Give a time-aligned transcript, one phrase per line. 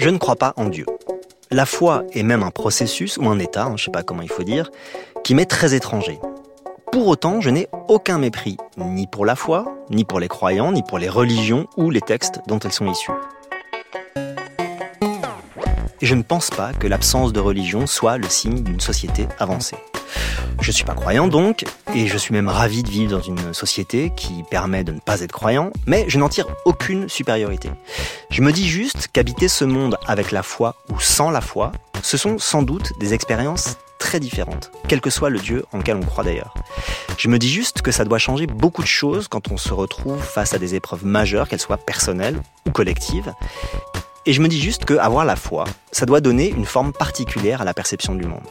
[0.00, 0.86] Je ne crois pas en Dieu.
[1.50, 4.22] La foi est même un processus ou un état, hein, je ne sais pas comment
[4.22, 4.70] il faut dire,
[5.24, 6.18] qui m'est très étranger.
[6.90, 10.82] Pour autant, je n'ai aucun mépris, ni pour la foi, ni pour les croyants, ni
[10.82, 13.12] pour les religions ou les textes dont elles sont issues.
[16.00, 19.76] Et je ne pense pas que l'absence de religion soit le signe d'une société avancée.
[20.60, 23.54] Je ne suis pas croyant donc, et je suis même ravi de vivre dans une
[23.54, 27.70] société qui permet de ne pas être croyant, mais je n'en tire aucune supériorité.
[28.30, 32.16] Je me dis juste qu'habiter ce monde avec la foi ou sans la foi, ce
[32.16, 36.02] sont sans doute des expériences très différentes, quel que soit le Dieu en lequel on
[36.02, 36.54] croit d'ailleurs.
[37.18, 40.20] Je me dis juste que ça doit changer beaucoup de choses quand on se retrouve
[40.20, 43.32] face à des épreuves majeures, qu'elles soient personnelles ou collectives.
[44.26, 47.64] Et je me dis juste qu'avoir la foi, ça doit donner une forme particulière à
[47.64, 48.46] la perception du monde.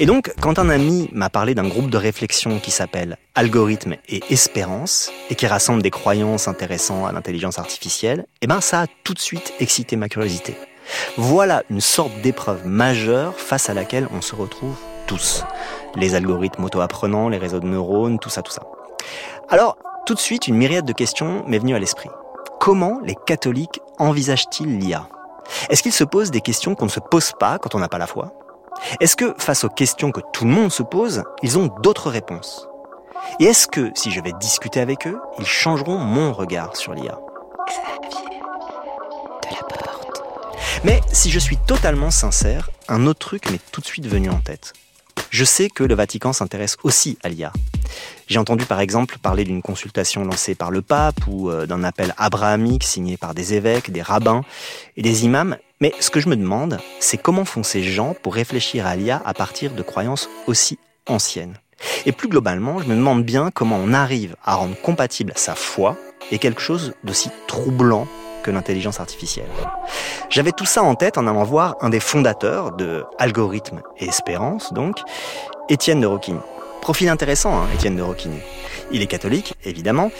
[0.00, 4.20] Et donc, quand un ami m'a parlé d'un groupe de réflexion qui s'appelle Algorithme et
[4.30, 9.14] Espérance, et qui rassemble des croyances intéressantes à l'intelligence artificielle, eh ben, ça a tout
[9.14, 10.56] de suite excité ma curiosité.
[11.16, 15.44] Voilà une sorte d'épreuve majeure face à laquelle on se retrouve tous.
[15.94, 18.62] Les algorithmes auto-apprenants, les réseaux de neurones, tout ça, tout ça.
[19.50, 22.10] Alors, tout de suite, une myriade de questions m'est venue à l'esprit.
[22.66, 25.08] Comment les catholiques envisagent-ils l'IA
[25.70, 27.96] Est-ce qu'ils se posent des questions qu'on ne se pose pas quand on n'a pas
[27.96, 28.32] la foi?
[28.98, 32.66] Est-ce que, face aux questions que tout le monde se pose, ils ont d'autres réponses?
[33.38, 37.20] Et est-ce que, si je vais discuter avec eux, ils changeront mon regard sur l'IA.
[40.82, 44.40] Mais si je suis totalement sincère, un autre truc m'est tout de suite venu en
[44.40, 44.72] tête.
[45.30, 47.52] Je sais que le Vatican s'intéresse aussi à l'IA.
[48.26, 52.14] J'ai entendu par exemple parler d'une consultation lancée par le pape ou euh, d'un appel
[52.16, 54.42] abrahamique signé par des évêques, des rabbins
[54.96, 55.56] et des imams.
[55.80, 59.20] Mais ce que je me demande, c'est comment font ces gens pour réfléchir à l'IA
[59.24, 61.58] à partir de croyances aussi anciennes.
[62.06, 65.96] Et plus globalement, je me demande bien comment on arrive à rendre compatible sa foi
[66.30, 68.08] et quelque chose d'aussi troublant
[68.50, 69.46] l'intelligence artificielle.
[70.30, 74.72] J'avais tout ça en tête en allant voir un des fondateurs de Algorithme et Espérance,
[74.72, 74.98] donc,
[75.68, 76.40] Étienne de Roquigny.
[76.80, 78.38] Profil intéressant, hein, Étienne de Roquigny.
[78.92, 80.10] Il est catholique, évidemment,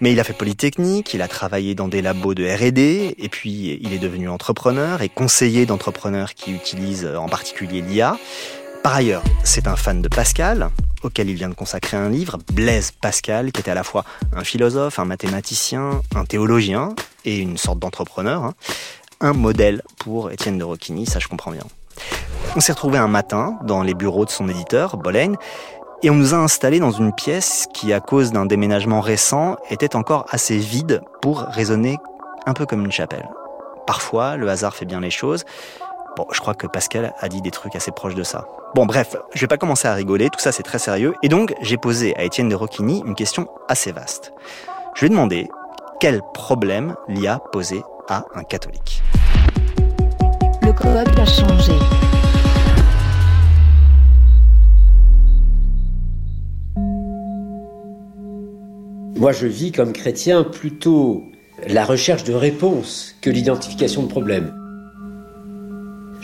[0.00, 3.78] mais il a fait Polytechnique, il a travaillé dans des labos de R&D, et puis
[3.80, 8.16] il est devenu entrepreneur et conseiller d'entrepreneurs qui utilisent en particulier l'IA.
[8.84, 10.68] Par ailleurs, c'est un fan de Pascal,
[11.02, 14.04] auquel il vient de consacrer un livre, Blaise Pascal, qui était à la fois
[14.36, 16.90] un philosophe, un mathématicien, un théologien
[17.24, 18.44] et une sorte d'entrepreneur.
[18.44, 18.52] Hein.
[19.22, 21.64] Un modèle pour Étienne de Roquigny, ça je comprends bien.
[22.56, 25.38] On s'est retrouvé un matin dans les bureaux de son éditeur, Bolène,
[26.02, 29.96] et on nous a installés dans une pièce qui, à cause d'un déménagement récent, était
[29.96, 31.96] encore assez vide pour résonner
[32.44, 33.30] un peu comme une chapelle.
[33.86, 35.46] Parfois, le hasard fait bien les choses.
[36.16, 38.46] Bon, je crois que Pascal a dit des trucs assez proches de ça.
[38.76, 41.14] Bon, bref, je vais pas commencer à rigoler, tout ça c'est très sérieux.
[41.24, 44.32] Et donc, j'ai posé à Étienne de Roquigny une question assez vaste.
[44.94, 45.48] Je lui ai demandé
[45.98, 49.02] quel problème l'IA posait à un catholique.
[50.62, 51.72] Le coop a changé.
[59.16, 61.24] Moi, je vis comme chrétien plutôt
[61.66, 64.63] la recherche de réponses que l'identification de problèmes.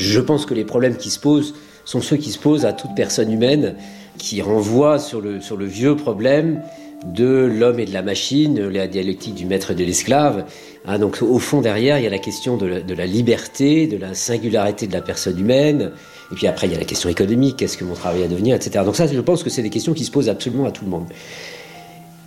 [0.01, 2.95] Je pense que les problèmes qui se posent sont ceux qui se posent à toute
[2.95, 3.75] personne humaine,
[4.19, 6.63] qui renvoient sur le, vieux problème
[7.07, 10.45] de l'homme et de la machine, la dialectique du maître et de l'esclave.
[10.87, 13.87] Hein, donc au fond derrière, il y a la question de la, de la, liberté,
[13.87, 15.93] de la singularité de la personne humaine,
[16.31, 18.55] et puis après il y a la question économique, qu'est-ce que mon travail à devenir,
[18.57, 18.85] etc.
[18.85, 20.91] Donc ça, je pense que c'est des questions qui se posent absolument à tout le
[20.91, 21.07] monde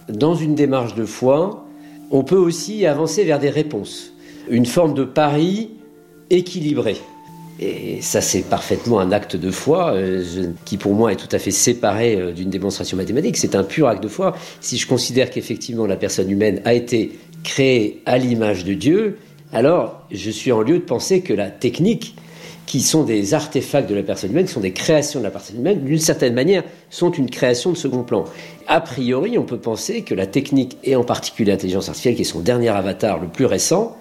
[0.09, 1.65] dans une démarche de foi,
[2.11, 4.13] on peut aussi avancer vers des réponses.
[4.49, 5.71] Une forme de pari
[6.29, 6.97] équilibré.
[7.59, 10.23] Et ça, c'est parfaitement un acte de foi euh,
[10.65, 13.37] qui, pour moi, est tout à fait séparé euh, d'une démonstration mathématique.
[13.37, 14.35] C'est un pur acte de foi.
[14.59, 17.11] Si je considère qu'effectivement la personne humaine a été
[17.43, 19.17] créée à l'image de Dieu,
[19.51, 22.15] alors je suis en lieu de penser que la technique
[22.65, 25.57] qui sont des artefacts de la personne humaine, qui sont des créations de la personne
[25.57, 28.23] humaine, d'une certaine manière, sont une création de second plan.
[28.67, 32.25] A priori, on peut penser que la technique, et en particulier l'intelligence artificielle, qui est
[32.25, 33.95] son dernier avatar le plus récent,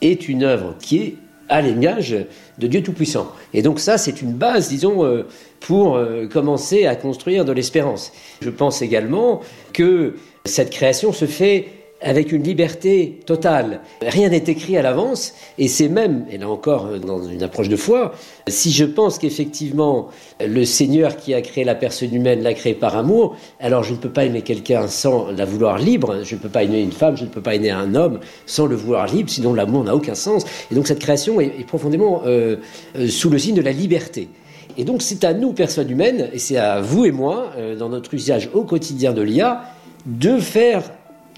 [0.00, 1.14] est une œuvre qui est
[1.48, 2.16] à l'image
[2.58, 3.32] de Dieu Tout-Puissant.
[3.54, 5.26] Et donc ça, c'est une base, disons, euh,
[5.60, 8.12] pour euh, commencer à construire de l'espérance.
[8.40, 9.40] Je pense également
[9.72, 10.14] que
[10.44, 11.68] cette création se fait
[12.00, 13.80] avec une liberté totale.
[14.00, 17.68] Rien n'est écrit à l'avance, et c'est même, et là encore euh, dans une approche
[17.68, 18.12] de foi,
[18.46, 20.08] si je pense qu'effectivement
[20.40, 23.98] le Seigneur qui a créé la personne humaine l'a créée par amour, alors je ne
[23.98, 27.16] peux pas aimer quelqu'un sans la vouloir libre, je ne peux pas aimer une femme,
[27.16, 30.14] je ne peux pas aimer un homme sans le vouloir libre, sinon l'amour n'a aucun
[30.14, 30.44] sens.
[30.70, 32.56] Et donc cette création est, profondément euh,
[32.96, 34.28] euh, sous le signe de la liberté.
[34.76, 38.14] Et donc c'est à nous, personnes humaines, et c'est à vous et moi, dans notre
[38.14, 39.64] usage au quotidien de l'IA,
[40.06, 40.84] de faire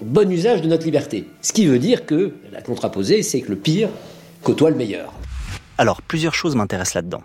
[0.01, 1.27] bon usage de notre liberté.
[1.41, 3.89] Ce qui veut dire que la contraposée, c'est que le pire
[4.43, 5.13] côtoie le meilleur.
[5.77, 7.23] Alors, plusieurs choses m'intéressent là-dedans.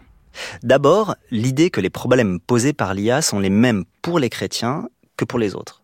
[0.62, 5.24] D'abord, l'idée que les problèmes posés par l'IA sont les mêmes pour les chrétiens que
[5.24, 5.82] pour les autres.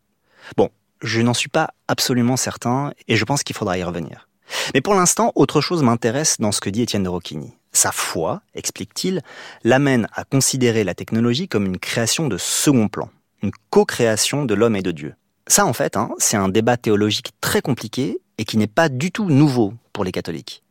[0.57, 0.69] Bon,
[1.03, 4.29] je n'en suis pas absolument certain et je pense qu'il faudra y revenir.
[4.75, 7.55] Mais pour l'instant, autre chose m'intéresse dans ce que dit Étienne de Rocchini.
[7.73, 9.23] Sa foi, explique-t-il,
[9.65, 13.09] l'amène à considérer la technologie comme une création de second plan,
[13.43, 15.15] une co-création de l'homme et de Dieu.
[15.47, 19.11] Ça, en fait, hein, c'est un débat théologique très compliqué et qui n'est pas du
[19.11, 20.63] tout nouveau pour les catholiques.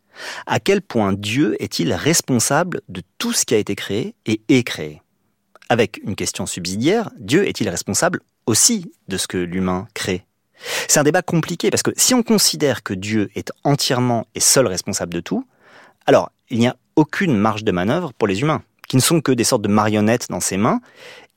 [0.45, 4.63] À quel point Dieu est-il responsable de tout ce qui a été créé et est
[4.63, 5.01] créé?
[5.69, 10.25] Avec une question subsidiaire, Dieu est-il responsable aussi de ce que l'humain crée?
[10.87, 14.67] C'est un débat compliqué parce que si on considère que Dieu est entièrement et seul
[14.67, 15.45] responsable de tout,
[16.05, 19.31] alors il n'y a aucune marge de manœuvre pour les humains, qui ne sont que
[19.31, 20.81] des sortes de marionnettes dans ses mains.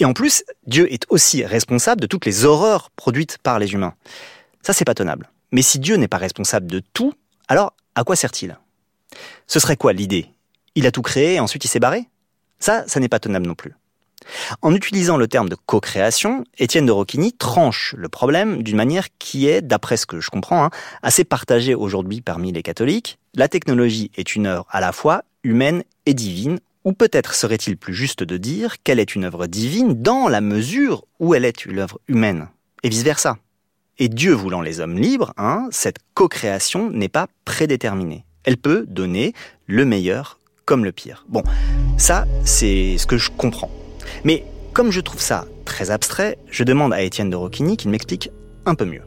[0.00, 3.94] Et en plus, Dieu est aussi responsable de toutes les horreurs produites par les humains.
[4.62, 5.30] Ça, c'est pas tenable.
[5.52, 7.12] Mais si Dieu n'est pas responsable de tout,
[7.46, 8.58] alors à quoi sert-il?
[9.46, 10.26] Ce serait quoi l'idée?
[10.74, 12.08] Il a tout créé et ensuite il s'est barré?
[12.58, 13.76] Ça, ça n'est pas tenable non plus.
[14.60, 19.46] En utilisant le terme de co-création, Étienne de Rocchini tranche le problème d'une manière qui
[19.46, 20.70] est, d'après ce que je comprends, hein,
[21.04, 23.16] assez partagée aujourd'hui parmi les catholiques.
[23.36, 27.94] La technologie est une œuvre à la fois humaine et divine, ou peut-être serait-il plus
[27.94, 31.78] juste de dire qu'elle est une œuvre divine dans la mesure où elle est une
[31.78, 32.48] œuvre humaine,
[32.82, 33.38] et vice-versa.
[33.98, 38.24] Et Dieu voulant les hommes libres, hein, cette co-création n'est pas prédéterminée.
[38.44, 39.32] Elle peut donner
[39.66, 41.24] le meilleur comme le pire.
[41.28, 41.42] Bon,
[41.96, 43.70] ça, c'est ce que je comprends.
[44.24, 48.30] Mais comme je trouve ça très abstrait, je demande à Étienne de Rocchini qu'il m'explique
[48.66, 49.02] un peu mieux.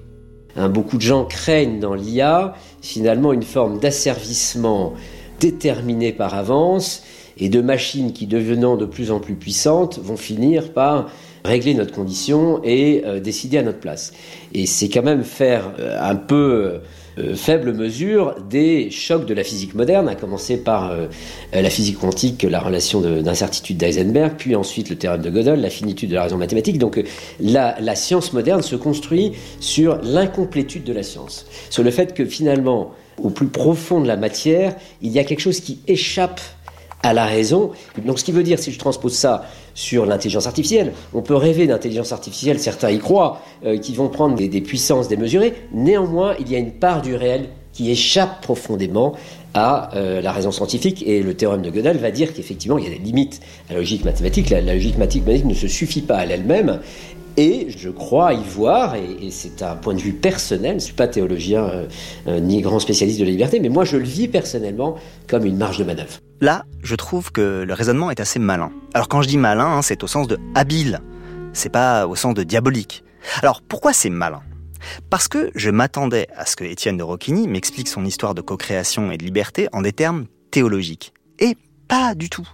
[0.56, 4.94] Hein, beaucoup de gens craignent dans l'IA finalement une forme d'asservissement
[5.40, 7.04] déterminé par avance
[7.40, 11.10] et de machines qui, devenant de plus en plus puissantes, vont finir par
[11.48, 14.14] régler notre condition et euh, décider à notre place.
[14.54, 16.82] Et c'est quand même faire euh, un peu
[17.18, 20.96] euh, faible mesure des chocs de la physique moderne, à commencer par
[21.52, 26.12] la physique quantique, la relation d'incertitude d'Eisenberg, puis ensuite le théorème de Gödel, la finitude
[26.12, 26.78] de la raison mathématique.
[26.78, 27.04] Donc
[27.40, 32.92] la science moderne se construit sur l'incomplétude de la science, sur le fait que finalement,
[33.20, 36.40] au plus profond de la matière, il y a quelque chose qui échappe
[37.04, 37.72] à la raison.
[38.06, 41.68] Donc ce qui veut dire, si je transpose ça sur l'intelligence artificielle, on peut rêver
[41.68, 45.54] d'intelligence artificielle, certains y croient, euh, qui vont prendre des, puissances démesurées.
[45.74, 49.14] Néanmoins, il y a une part du réel qui échappe profondément
[49.54, 51.04] à euh, la raison scientifique.
[51.06, 53.40] Et le théorème de Gödel va dire qu'effectivement, il y a des limites
[53.70, 54.50] à la logique mathématique.
[54.50, 56.80] La, logique mathématique ne se suffit pas à elle-même.
[57.38, 60.94] Et je crois y voir, et, c'est un point de vue personnel, je ne suis
[60.94, 61.86] pas théologien euh,
[62.28, 64.96] euh, ni grand spécialiste de la liberté, mais moi je le vis personnellement
[65.28, 66.18] comme une marge de manœuvre.
[66.40, 68.72] Là, je trouve que le raisonnement est assez malin.
[68.94, 71.02] Alors quand je dis malin, hein, c'est au sens de habile,
[71.52, 73.04] c'est pas au sens de diabolique.
[73.42, 74.44] Alors pourquoi c'est malin?
[75.10, 79.12] Parce que je m'attendais à ce que Étienne de Rocchini m'explique son histoire de co-création
[79.12, 81.12] et de liberté en des termes théologiques.
[81.40, 81.58] Et
[81.88, 82.48] pas du tout.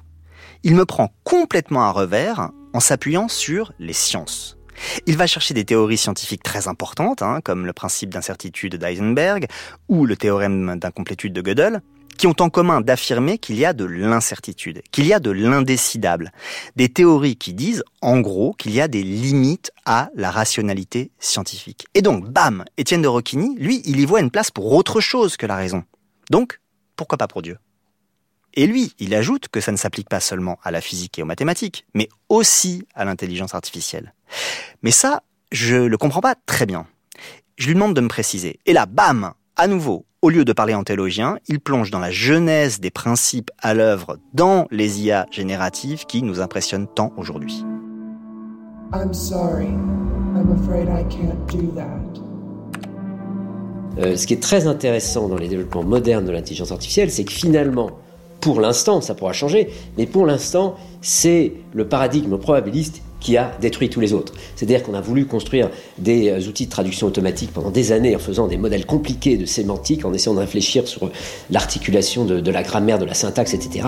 [0.63, 4.57] Il me prend complètement à revers en s'appuyant sur les sciences.
[5.05, 9.47] Il va chercher des théories scientifiques très importantes, hein, comme le principe d'incertitude d'Eisenberg
[9.89, 11.81] ou le théorème d'incomplétude de Gödel,
[12.17, 16.31] qui ont en commun d'affirmer qu'il y a de l'incertitude, qu'il y a de l'indécidable.
[16.75, 21.87] Des théories qui disent, en gros, qu'il y a des limites à la rationalité scientifique.
[21.93, 25.37] Et donc, bam, Étienne de Rocchini, lui, il y voit une place pour autre chose
[25.37, 25.83] que la raison.
[26.29, 26.59] Donc,
[26.95, 27.57] pourquoi pas pour Dieu?
[28.55, 31.25] Et lui, il ajoute que ça ne s'applique pas seulement à la physique et aux
[31.25, 34.13] mathématiques, mais aussi à l'intelligence artificielle.
[34.83, 36.85] Mais ça, je le comprends pas très bien.
[37.57, 38.59] Je lui demande de me préciser.
[38.65, 42.09] Et là, bam, à nouveau, au lieu de parler en théologien, il plonge dans la
[42.09, 47.65] genèse des principes à l'œuvre dans les IA génératives qui nous impressionnent tant aujourd'hui.
[53.97, 57.33] Euh, ce qui est très intéressant dans les développements modernes de l'intelligence artificielle, c'est que
[57.33, 57.91] finalement,
[58.39, 63.89] pour l'instant, ça pourra changer, mais pour l'instant, c'est le paradigme probabiliste qui a détruit
[63.89, 64.33] tous les autres.
[64.55, 68.19] C'est-à-dire qu'on a voulu construire des euh, outils de traduction automatique pendant des années en
[68.19, 71.09] faisant des modèles compliqués de sémantique, en essayant de réfléchir sur
[71.49, 73.87] l'articulation de, la grammaire, de la syntaxe, etc.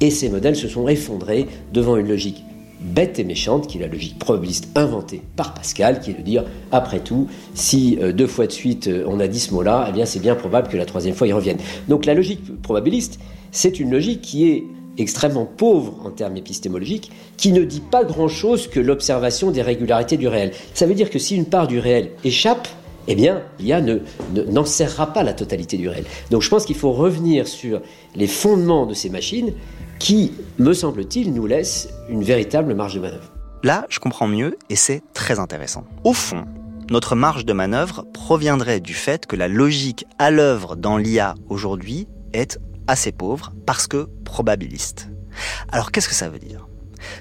[0.00, 2.42] Et ces modèles se sont effondrés devant une logique
[2.80, 6.44] bête et méchante, qui est la logique probabiliste inventée par Pascal, qui est de dire,
[6.72, 9.92] après tout, si euh, deux fois de suite euh, on a dit ce mot-là, eh
[9.92, 11.58] bien c'est bien probable que la troisième fois il revienne.
[11.88, 13.20] Donc la logique probabiliste,
[13.52, 14.64] c'est une logique qui est
[15.00, 20.28] extrêmement pauvre en termes épistémologiques, qui ne dit pas grand-chose que l'observation des régularités du
[20.28, 20.52] réel.
[20.74, 22.68] Ça veut dire que si une part du réel échappe,
[23.08, 23.98] eh bien, l'IA n'en
[24.34, 26.04] ne, serra pas la totalité du réel.
[26.30, 27.80] Donc je pense qu'il faut revenir sur
[28.14, 29.52] les fondements de ces machines
[29.98, 33.32] qui, me semble-t-il, nous laissent une véritable marge de manœuvre.
[33.62, 35.84] Là, je comprends mieux et c'est très intéressant.
[36.04, 36.44] Au fond,
[36.90, 42.08] notre marge de manœuvre proviendrait du fait que la logique à l'œuvre dans l'IA aujourd'hui
[42.32, 42.58] est
[42.90, 45.08] assez pauvre parce que probabiliste.
[45.70, 46.68] Alors qu'est-ce que ça veut dire?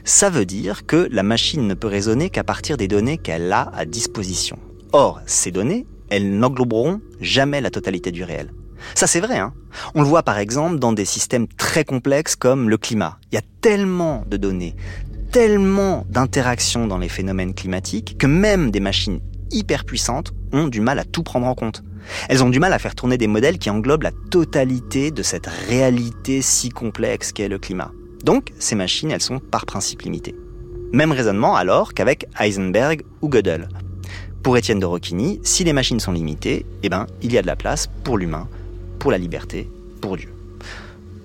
[0.03, 3.71] Ça veut dire que la machine ne peut raisonner qu'à partir des données qu'elle a
[3.73, 4.59] à disposition.
[4.91, 8.51] Or, ces données, elles n'engloberont jamais la totalité du réel.
[8.95, 9.53] Ça c'est vrai, hein
[9.93, 13.19] on le voit par exemple dans des systèmes très complexes comme le climat.
[13.31, 14.75] Il y a tellement de données,
[15.31, 19.19] tellement d'interactions dans les phénomènes climatiques que même des machines
[19.51, 21.83] hyper puissantes ont du mal à tout prendre en compte.
[22.27, 25.48] Elles ont du mal à faire tourner des modèles qui englobent la totalité de cette
[25.48, 27.91] réalité si complexe qu'est le climat.
[28.24, 30.36] Donc, ces machines, elles sont par principe limitées.
[30.91, 33.70] Même raisonnement alors qu'avec Heisenberg ou Gödel.
[34.44, 37.48] Pour Étienne de Rocchini, si les machines sont limitées, eh ben, il y a de
[37.48, 38.48] la place pour l'humain,
[38.98, 39.70] pour la liberté,
[40.01, 40.34] pour Dieu.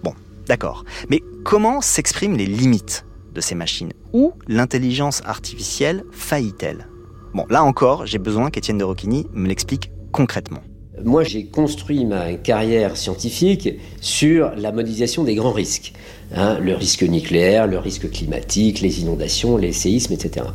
[0.02, 0.14] Bon,
[0.46, 0.84] d'accord.
[1.08, 3.92] Mais comment s'expriment les limites de ces machines?
[4.12, 6.88] Où l'intelligence artificielle faillit-elle?
[7.32, 10.60] Bon, là encore, j'ai besoin qu'Étienne de Rocchini me l'explique concrètement.
[11.02, 13.68] Moi, j'ai construit ma carrière scientifique
[14.00, 15.92] sur la modélisation des grands risques.
[16.32, 20.46] Hein, le risque nucléaire, le risque climatique, les inondations, les séismes, etc.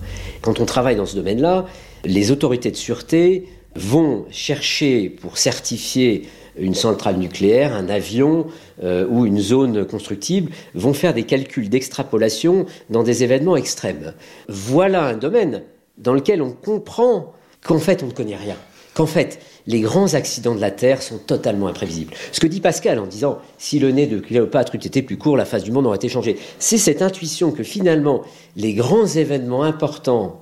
[0.42, 1.66] Quand on travaille dans ce domaine-là,
[2.06, 6.24] les autorités de sûreté vont chercher pour certifier
[6.58, 8.48] une centrale nucléaire, un avion
[8.82, 14.14] euh, ou une zone constructible, vont faire des calculs d'extrapolation dans des événements extrêmes.
[14.48, 15.64] Voilà un domaine
[15.98, 18.56] dans lequel on comprend qu'en fait on ne connaît rien,
[19.00, 22.14] qu'en fait les grands accidents de la Terre sont totalement imprévisibles.
[22.34, 25.38] Ce que dit Pascal en disant si le nez de Cléopâtre eût été plus court,
[25.38, 28.24] la face du monde aurait été changée, c'est cette intuition que finalement
[28.58, 30.42] les grands événements importants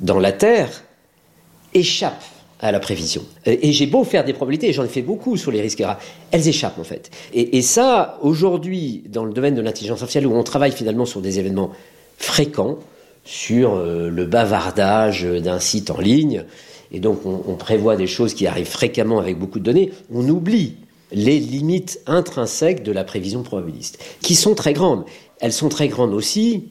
[0.00, 0.82] dans la Terre
[1.74, 2.24] échappent
[2.58, 3.22] à la prévision.
[3.44, 6.00] Et j'ai beau faire des probabilités, j'en ai fait beaucoup sur les risques rares,
[6.32, 7.10] elles échappent en fait.
[7.34, 11.20] Et, et ça, aujourd'hui, dans le domaine de l'intelligence artificielle, où on travaille finalement sur
[11.20, 11.70] des événements
[12.16, 12.78] fréquents,
[13.24, 16.44] sur euh, le bavardage d'un site en ligne,
[16.92, 20.76] et donc on, prévoit des choses qui arrivent fréquemment avec beaucoup de données, on oublie
[21.12, 25.04] les limites intrinsèques de la prévision probabiliste, qui sont très grandes.
[25.40, 26.68] Elles sont très grandes aussi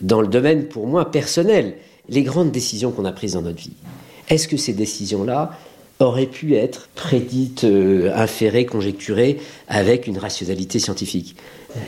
[0.00, 1.76] dans le domaine, pour moi, personnel,
[2.08, 3.72] les grandes décisions qu'on a prises dans notre vie.
[4.28, 5.52] Est-ce que ces décisions-là
[5.98, 11.36] auraient pu être prédites, euh, inférées, conjecturées avec une rationalité scientifique?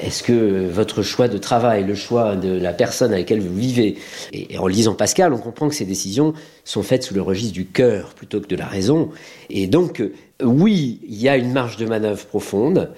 [0.02, 3.97] Est-ce que votre choix de travail, le choix de la personne avec laquelle vous vivez,
[4.33, 7.66] et en lisant Pascal, on comprend que ces décisions sont faites sous le registre du
[7.66, 9.11] cœur plutôt que de la raison.
[9.50, 12.90] Et donc, euh, oui, il y a une marge de manœuvre profonde.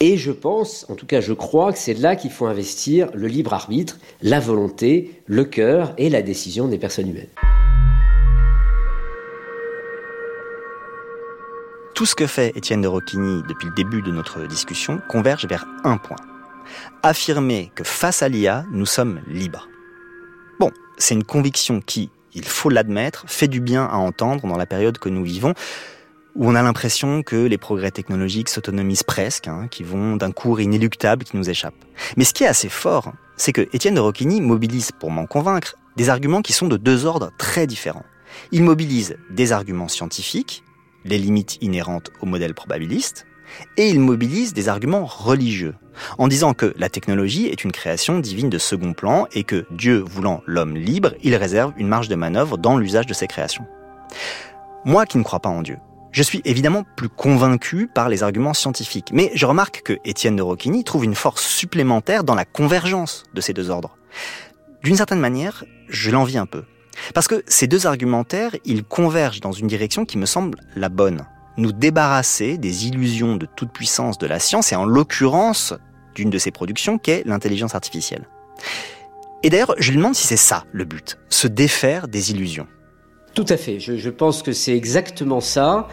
[0.00, 3.28] Et je pense, en tout cas je crois que c'est là qu'il faut investir le
[3.28, 7.28] libre arbitre, la volonté, le cœur et la décision des personnes humaines.
[11.94, 15.66] Tout ce que fait Étienne de Rocchini depuis le début de notre discussion converge vers
[15.84, 16.16] un point.
[17.02, 19.68] Affirmer que face à l'IA, nous sommes libres.
[20.58, 24.64] Bon, c'est une conviction qui, il faut l'admettre, fait du bien à entendre dans la
[24.64, 25.52] période que nous vivons,
[26.34, 30.62] où on a l'impression que les progrès technologiques s'autonomisent presque, hein, qui vont d'un cours
[30.62, 31.74] inéluctable qui nous échappe.
[32.16, 35.76] Mais ce qui est assez fort, c'est que Étienne de Rocchini mobilise, pour m'en convaincre,
[35.96, 38.06] des arguments qui sont de deux ordres très différents.
[38.50, 40.64] Il mobilise des arguments scientifiques,
[41.04, 43.26] les limites inhérentes au modèle probabiliste,
[43.76, 45.74] et il mobilise des arguments religieux,
[46.18, 49.98] en disant que la technologie est une création divine de second plan et que Dieu
[49.98, 53.66] voulant l'homme libre, il réserve une marge de manœuvre dans l'usage de ses créations.
[54.84, 55.76] Moi qui ne crois pas en Dieu,
[56.12, 60.42] je suis évidemment plus convaincu par les arguments scientifiques, mais je remarque que Étienne de
[60.42, 63.96] Rocchini trouve une force supplémentaire dans la convergence de ces deux ordres.
[64.82, 66.64] D'une certaine manière, je l'envie un peu.
[67.14, 71.26] Parce que ces deux argumentaires, ils convergent dans une direction qui me semble la bonne.
[71.56, 75.74] Nous débarrasser des illusions de toute puissance de la science et en l'occurrence
[76.14, 78.28] d'une de ses productions qui est l'intelligence artificielle.
[79.42, 82.66] Et d'ailleurs, je lui demande si c'est ça le but, se défaire des illusions.
[83.34, 85.88] Tout à fait, je, je pense que c'est exactement ça.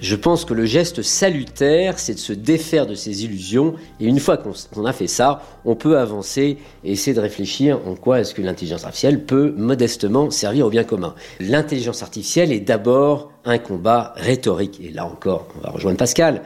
[0.00, 3.74] Je pense que le geste salutaire, c'est de se défaire de ces illusions.
[4.00, 7.94] Et une fois qu'on a fait ça, on peut avancer et essayer de réfléchir en
[7.94, 11.14] quoi est-ce que l'intelligence artificielle peut modestement servir au bien commun.
[11.40, 14.80] L'intelligence artificielle est d'abord un combat rhétorique.
[14.82, 16.42] Et là encore, on va rejoindre Pascal.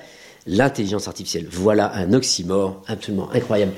[0.47, 3.73] L'intelligence artificielle, voilà un oxymore absolument incroyable.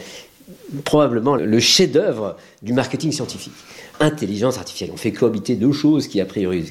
[0.84, 3.52] Probablement le chef-d'œuvre du marketing scientifique
[4.00, 4.90] intelligence artificielle.
[4.92, 6.64] On fait cohabiter deux choses qui a priori,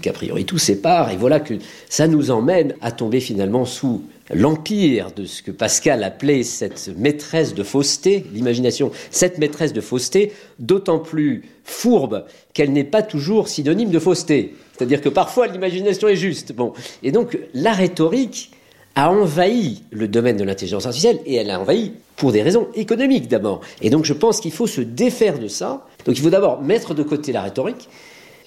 [0.46, 1.54] tout sépare, et voilà que
[1.88, 4.04] ça nous emmène à tomber finalement sous
[4.34, 10.34] l'empire de ce que Pascal appelait cette maîtresse de fausseté, l'imagination, cette maîtresse de fausseté,
[10.58, 14.56] d'autant plus fourbe qu'elle n'est pas toujours synonyme de fausseté.
[14.76, 16.54] C'est-à-dire que parfois l'imagination est juste.
[16.54, 16.74] Bon.
[17.04, 18.52] Et donc la rhétorique
[19.00, 23.30] a envahi le domaine de l'intelligence artificielle et elle a envahi pour des raisons économiques
[23.30, 23.62] d'abord.
[23.82, 25.86] Et donc je pense qu'il faut se défaire de ça.
[26.06, 27.88] Donc il faut d'abord mettre de côté la rhétorique,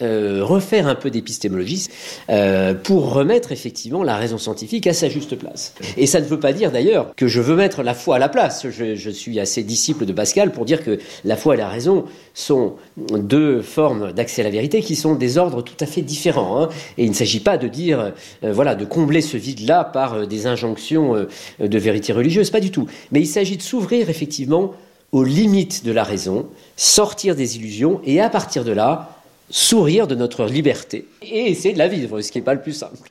[0.02, 1.88] euh, refaire un peu d'épistémologie
[2.28, 5.74] euh, pour remettre effectivement la raison scientifique à sa juste place.
[5.96, 8.28] Et ça ne veut pas dire d'ailleurs que je veux mettre la foi à la
[8.28, 8.66] place.
[8.68, 12.04] Je, suis assez disciple de Pascal pour dire que la foi et la raison
[12.34, 16.62] sont deux formes d'accès à la vérité qui sont des ordres tout à fait différents.
[16.62, 16.68] Hein.
[16.98, 20.46] Et il ne s'agit pas de dire, euh, voilà, de combler ce vide-là par des
[20.46, 21.26] injonctions
[21.60, 22.86] de vérité religieuse, pas du tout.
[23.12, 24.72] Mais il s'agit de s'ouvrir effectivement
[25.12, 30.14] aux limites de la raison, sortir des illusions et à partir de là, sourire de
[30.14, 33.10] notre liberté et essayer de la vivre, ce qui n'est pas le plus simple.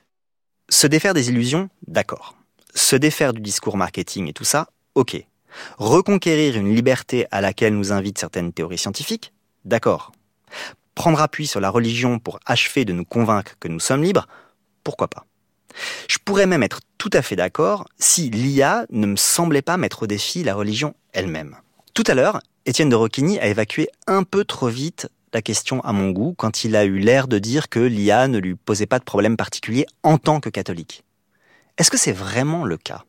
[0.70, 2.36] Se défaire des illusions, d'accord.
[2.74, 5.24] Se défaire du discours marketing et tout ça, ok.
[5.78, 9.34] Reconquérir une liberté à laquelle nous invitent certaines théories scientifiques,
[9.66, 10.12] d'accord.
[10.96, 14.28] Prendre appui sur la religion pour achever de nous convaincre que nous sommes libres,
[14.84, 15.26] pourquoi pas.
[16.08, 20.04] Je pourrais même être tout à fait d'accord si l'IA ne me semblait pas mettre
[20.04, 21.58] au défi la religion elle-même.
[21.94, 25.94] Tout à l'heure, Étienne de Roquigny a évacué un peu trop vite la question à
[25.94, 29.00] mon goût quand il a eu l'air de dire que l'IA ne lui posait pas
[29.00, 31.04] de problème particulier en tant que catholique.
[31.78, 33.04] Est-ce que c'est vraiment le cas?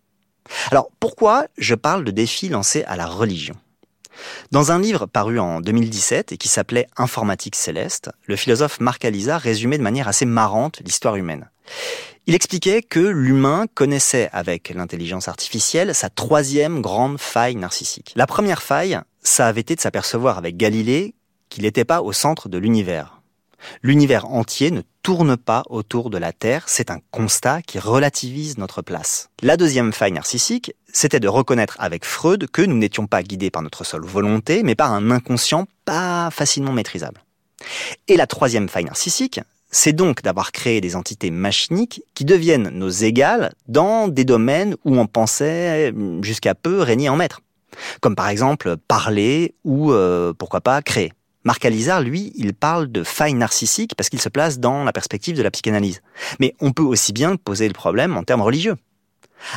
[0.71, 3.57] Alors pourquoi je parle de défis lancés à la religion?
[4.51, 9.39] Dans un livre paru en 2017 et qui s'appelait Informatique céleste, le philosophe Marc Alisa
[9.39, 11.49] résumait de manière assez marrante l'histoire humaine.
[12.27, 18.13] Il expliquait que l'humain connaissait avec l'intelligence artificielle sa troisième grande faille narcissique.
[18.15, 21.15] La première faille, ça avait été de s'apercevoir avec Galilée
[21.53, 23.21] qu'il n'était pas au centre de l'univers.
[23.83, 28.81] L'univers entier ne tourne pas autour de la Terre, c'est un constat qui relativise notre
[28.81, 29.29] place.
[29.43, 33.61] La deuxième faille narcissique, c'était de reconnaître avec Freud que nous n'étions pas guidés par
[33.61, 37.23] notre seule volonté, mais par un inconscient pas facilement maîtrisable.
[38.09, 39.41] Et la troisième faille narcissique,
[39.71, 44.99] c'est donc d'avoir créé des entités machiniques qui deviennent nos égales dans des domaines où
[44.99, 45.93] on pensait
[46.23, 47.43] jusqu'à peu régner en maître.
[48.01, 51.13] Comme par exemple parler ou, euh, pourquoi pas, créer.
[51.45, 55.37] Marc Alizard, lui, il parle de faille narcissique parce qu'il se place dans la perspective
[55.37, 56.01] de la psychanalyse.
[56.39, 58.77] Mais on peut aussi bien poser le problème en termes religieux.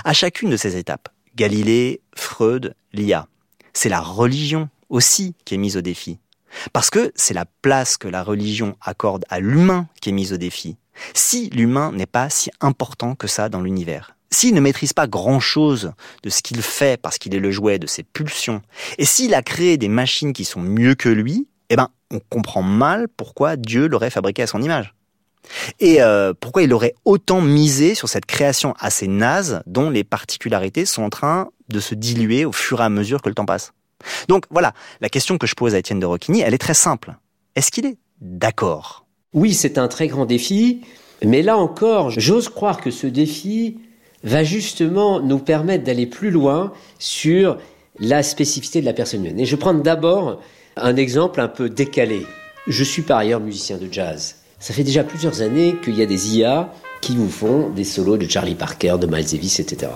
[0.03, 3.27] À chacune de ces étapes, Galilée, Freud, l'IA,
[3.73, 6.19] c'est la religion aussi qui est mise au défi.
[6.73, 10.37] Parce que c'est la place que la religion accorde à l'humain qui est mise au
[10.37, 10.77] défi.
[11.13, 15.91] Si l'humain n'est pas si important que ça dans l'univers, s'il ne maîtrise pas grand-chose
[16.23, 18.61] de ce qu'il fait parce qu'il est le jouet de ses pulsions,
[18.97, 22.61] et s'il a créé des machines qui sont mieux que lui, eh ben, on comprend
[22.61, 24.93] mal pourquoi Dieu l'aurait fabriqué à son image.
[25.79, 30.85] Et euh, pourquoi il aurait autant misé sur cette création assez naze dont les particularités
[30.85, 33.73] sont en train de se diluer au fur et à mesure que le temps passe.
[34.27, 37.15] Donc voilà, la question que je pose à Étienne de Roquigny, elle est très simple.
[37.55, 39.05] Est-ce qu'il est, d'accord?
[39.33, 40.81] Oui, c'est un très grand défi,
[41.23, 43.77] mais là encore, j'ose croire que ce défi
[44.23, 47.57] va justement nous permettre d'aller plus loin sur
[47.99, 49.39] la spécificité de la personne humaine.
[49.39, 50.41] Et je prends d'abord
[50.77, 52.25] un exemple un peu décalé.
[52.67, 54.35] Je suis par ailleurs musicien de jazz.
[54.59, 58.17] Ça fait déjà plusieurs années qu'il y a des IA qui vous font des solos
[58.17, 59.91] de Charlie Parker, de Miles Davis, etc.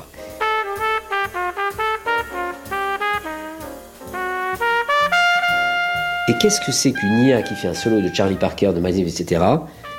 [6.27, 8.97] Et qu'est-ce que c'est qu'une IA qui fait un solo de Charlie Parker, de Miles
[8.97, 9.43] Davis, etc.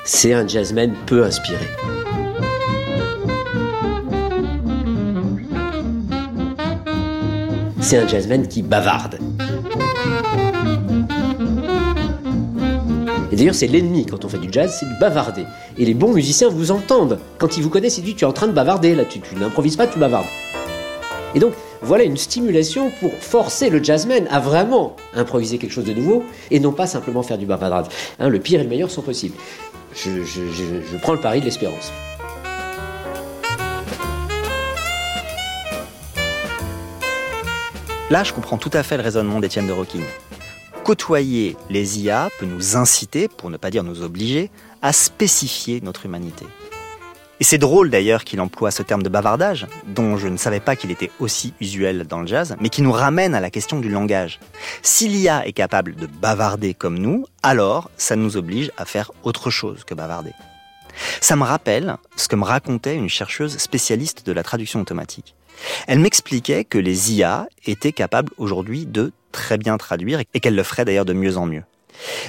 [0.05, 1.67] C'est un jazzman peu inspiré.
[7.81, 9.19] C'est un jazzman qui bavarde.
[13.31, 15.45] Et d'ailleurs, c'est l'ennemi quand on fait du jazz, c'est de bavarder.
[15.77, 17.17] Et les bons musiciens vous entendent.
[17.37, 19.35] Quand ils vous connaissent, ils disent Tu es en train de bavarder, là, tu, tu
[19.35, 20.27] n'improvises pas, tu bavardes.
[21.33, 25.93] Et donc, voilà une stimulation pour forcer le jazzman à vraiment improviser quelque chose de
[25.93, 27.85] nouveau et non pas simplement faire du bavardage.
[28.19, 29.35] Hein, le pire et le meilleur sont possibles.
[29.95, 31.91] Je, je prends le pari de l'espérance.
[38.09, 39.99] Là, je comprends tout à fait le raisonnement d'Étienne de Roquin.
[40.83, 44.49] Côtoyer les IA peut nous inciter, pour ne pas dire nous obliger,
[44.81, 46.45] à spécifier notre humanité.
[47.39, 50.75] Et c'est drôle d'ailleurs qu'il emploie ce terme de bavardage, dont je ne savais pas
[50.75, 53.89] qu'il était aussi usuel dans le jazz, mais qui nous ramène à la question du
[53.89, 54.39] langage.
[54.81, 59.51] Si l'IA est capable de bavarder comme nous, alors ça nous oblige à faire autre
[59.51, 60.33] chose que bavarder.
[61.19, 65.35] Ça me rappelle ce que me racontait une chercheuse spécialiste de la traduction automatique.
[65.87, 70.63] Elle m'expliquait que les IA étaient capables aujourd'hui de très bien traduire et qu'elles le
[70.63, 71.63] feraient d'ailleurs de mieux en mieux.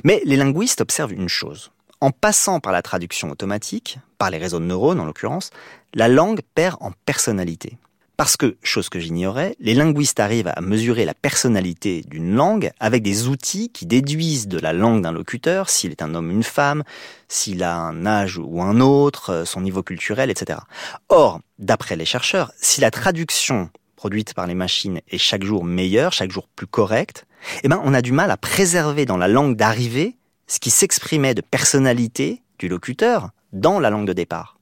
[0.04, 1.70] Mais les linguistes observent une chose
[2.02, 5.50] en passant par la traduction automatique, par les réseaux de neurones en l'occurrence,
[5.94, 7.78] la langue perd en personnalité.
[8.22, 13.02] Parce que, chose que j'ignorais, les linguistes arrivent à mesurer la personnalité d'une langue avec
[13.02, 16.44] des outils qui déduisent de la langue d'un locuteur s'il est un homme ou une
[16.44, 16.84] femme,
[17.26, 20.60] s'il a un âge ou un autre, son niveau culturel, etc.
[21.08, 26.12] Or, d'après les chercheurs, si la traduction produite par les machines est chaque jour meilleure,
[26.12, 27.26] chaque jour plus correcte,
[27.64, 31.34] eh ben, on a du mal à préserver dans la langue d'arrivée ce qui s'exprimait
[31.34, 34.60] de personnalité du locuteur dans la langue de départ.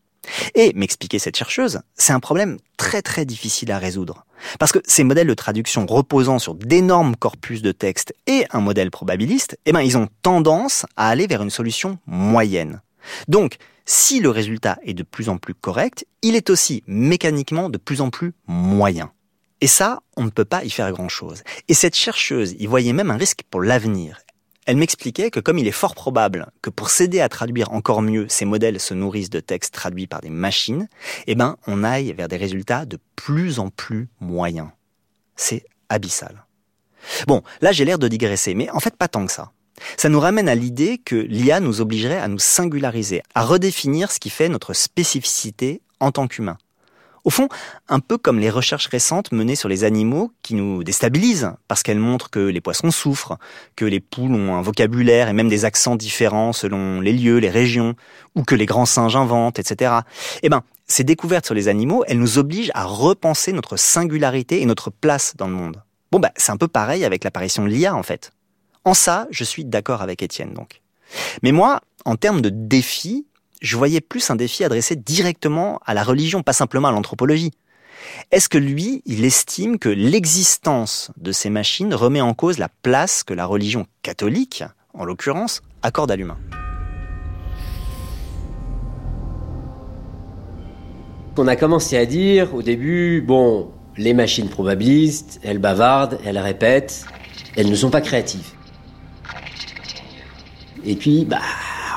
[0.55, 4.25] Et, m'expliquait cette chercheuse, c'est un problème très très difficile à résoudre.
[4.59, 8.91] Parce que ces modèles de traduction reposant sur d'énormes corpus de texte et un modèle
[8.91, 12.81] probabiliste, eh ben, ils ont tendance à aller vers une solution moyenne.
[13.29, 13.57] Donc,
[13.87, 18.01] si le résultat est de plus en plus correct, il est aussi mécaniquement de plus
[18.01, 19.11] en plus moyen.
[19.61, 21.43] Et ça, on ne peut pas y faire grand-chose.
[21.69, 24.19] Et cette chercheuse y voyait même un risque pour l'avenir.
[24.67, 28.27] Elle m'expliquait que comme il est fort probable que pour s'aider à traduire encore mieux,
[28.29, 30.89] ces modèles se nourrissent de textes traduits par des machines,
[31.27, 34.69] eh ben, on aille vers des résultats de plus en plus moyens.
[35.37, 36.45] C'est abyssal.
[37.27, 39.53] Bon, là j'ai l'air de digresser, mais en fait pas tant que ça.
[39.97, 44.21] Ça nous ramène à l'idée que l'IA nous obligerait à nous singulariser, à redéfinir ce
[44.21, 46.59] qui fait notre spécificité en tant qu'humain.
[47.25, 47.49] Au fond,
[47.89, 51.99] un peu comme les recherches récentes menées sur les animaux qui nous déstabilisent, parce qu'elles
[51.99, 53.37] montrent que les poissons souffrent,
[53.77, 57.51] que les poules ont un vocabulaire et même des accents différents selon les lieux, les
[57.51, 57.95] régions,
[58.35, 59.93] ou que les grands singes inventent, etc.
[60.43, 64.67] Eh ben, ces découvertes sur les animaux, elles nous obligent à repenser notre singularité et
[64.67, 65.83] notre place dans le monde.
[66.11, 68.33] Bon, bah, c'est un peu pareil avec l'apparition de l'IA, en fait.
[68.85, 70.81] En ça, je suis d'accord avec Étienne, donc.
[71.43, 73.27] Mais moi, en termes de défis,
[73.61, 77.53] je voyais plus un défi adressé directement à la religion, pas simplement à l'anthropologie.
[78.31, 83.23] Est-ce que lui, il estime que l'existence de ces machines remet en cause la place
[83.23, 86.39] que la religion catholique, en l'occurrence, accorde à l'humain?
[91.37, 97.07] On a commencé à dire au début, bon, les machines probabilistes, elles bavardent, elles répètent,
[97.57, 98.53] elles ne sont pas créatives.
[100.85, 101.41] Et puis, bah,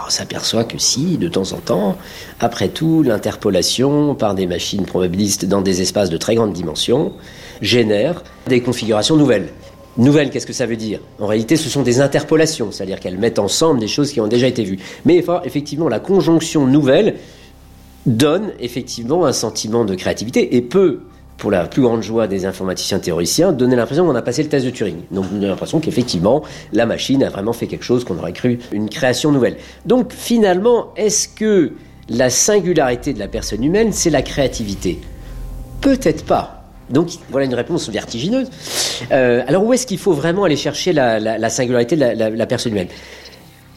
[0.06, 1.98] on s'aperçoit que si, de temps en temps,
[2.40, 7.14] après tout, l'interpolation par des machines probabilistes dans des espaces de très grande dimension
[7.62, 9.50] génère des configurations nouvelles.
[9.98, 11.00] Nouvelles, qu'est-ce que ça veut dire?
[11.20, 14.48] En réalité, ce sont des interpolations, c'est-à-dire qu'elles mettent ensemble des choses qui ont déjà
[14.48, 14.80] été vues.
[15.06, 17.16] Mais effectivement, la conjonction nouvelle
[18.06, 21.02] donne effectivement un sentiment de créativité et peut
[21.44, 24.66] pour la plus grande joie des informaticiens théoriciens, donner l'impression qu'on a passé le test
[24.66, 25.02] de Turing.
[25.12, 28.88] Donc on l'impression qu'effectivement, la machine a vraiment fait quelque chose qu'on aurait cru une
[28.88, 29.58] création nouvelle.
[29.86, 31.74] Donc finalement, est-ce que
[32.08, 35.02] la singularité de la personne humaine, c'est la créativité?
[35.82, 36.64] Peut-être pas.
[36.90, 38.50] Donc voilà une réponse vertigineuse.
[39.12, 42.88] Euh, alors où est-ce qu'il faut vraiment aller chercher la, singularité de la personne humaine?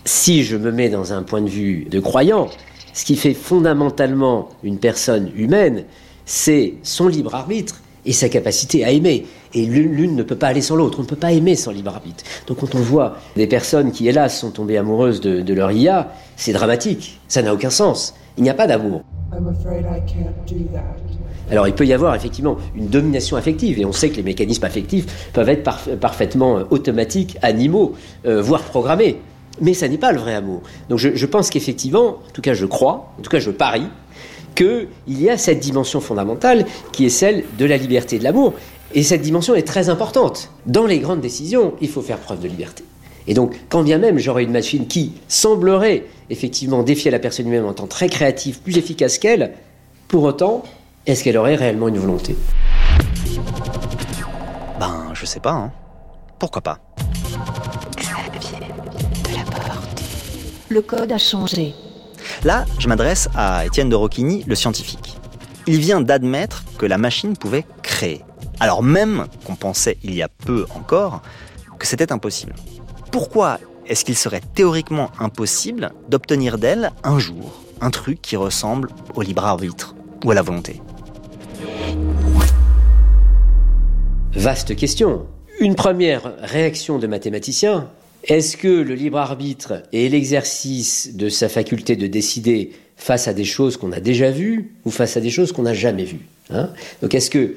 [0.04, 2.46] Si je me mets dans un point de vue de croyant,
[2.92, 5.82] ce qui fait fondamentalement une personne humaine,
[6.26, 9.26] c'est son libre arbitre et sa capacité à aimer.
[9.54, 10.98] Et l'une ne peut pas aller sans l'autre.
[10.98, 12.24] On ne peut pas aimer sans libre arbitre.
[12.46, 16.52] Donc quand on voit des personnes qui, hélas, sont tombées amoureuses de, leur IA, c'est
[16.52, 17.20] dramatique.
[17.28, 18.14] Ça n'a aucun sens.
[18.36, 19.02] Il n'y a pas d'amour.
[21.50, 24.64] Alors il peut y avoir effectivement une domination affective, et on sait que les mécanismes
[24.64, 25.62] affectifs peuvent être
[26.00, 27.94] parfaitement euh, automatiques, animaux,
[28.26, 29.20] euh, voire programmés.
[29.60, 30.62] Mais ça n'est pas le vrai amour.
[30.88, 33.86] Donc je, je pense qu'effectivement, en tout cas je crois, en tout cas je parie,
[34.56, 38.54] qu'il y a cette dimension fondamentale qui est celle de la liberté et de l'amour.
[38.94, 40.50] Et cette dimension est très importante.
[40.66, 42.82] Dans les grandes décisions, il faut faire preuve de liberté.
[43.28, 47.64] Et donc, quand bien même j'aurais une machine qui semblerait effectivement défier la personne humaine
[47.64, 49.52] en tant très créative, plus efficace qu'elle,
[50.08, 50.62] pour autant,
[51.06, 52.36] est-ce qu'elle aurait réellement une volonté?
[54.80, 55.52] Ben, je sais pas.
[55.52, 55.72] Hein.
[56.38, 56.78] Pourquoi pas?
[59.24, 60.02] De la porte.
[60.68, 61.74] Le code a changé.
[62.46, 65.16] Là, je m'adresse à Étienne de Rocchini, le scientifique.
[65.66, 68.22] Il vient d'admettre que la machine pouvait créer.
[68.60, 71.22] Alors même qu'on pensait il y a peu encore
[71.80, 72.54] que c'était impossible.
[73.10, 79.22] Pourquoi est-ce qu'il serait théoriquement impossible d'obtenir d'elle un jour un truc qui ressemble au
[79.22, 80.80] libre arbitre ou à la volonté?
[84.36, 85.26] Vaste question.
[85.58, 87.90] Une première réaction de mathématicien
[88.28, 93.44] est-ce que le libre arbitre est l'exercice de sa faculté de décider face à des
[93.44, 96.70] choses qu'on a déjà vues ou face à des choses qu'on n'a jamais vues hein?
[97.02, 97.54] Donc est-ce que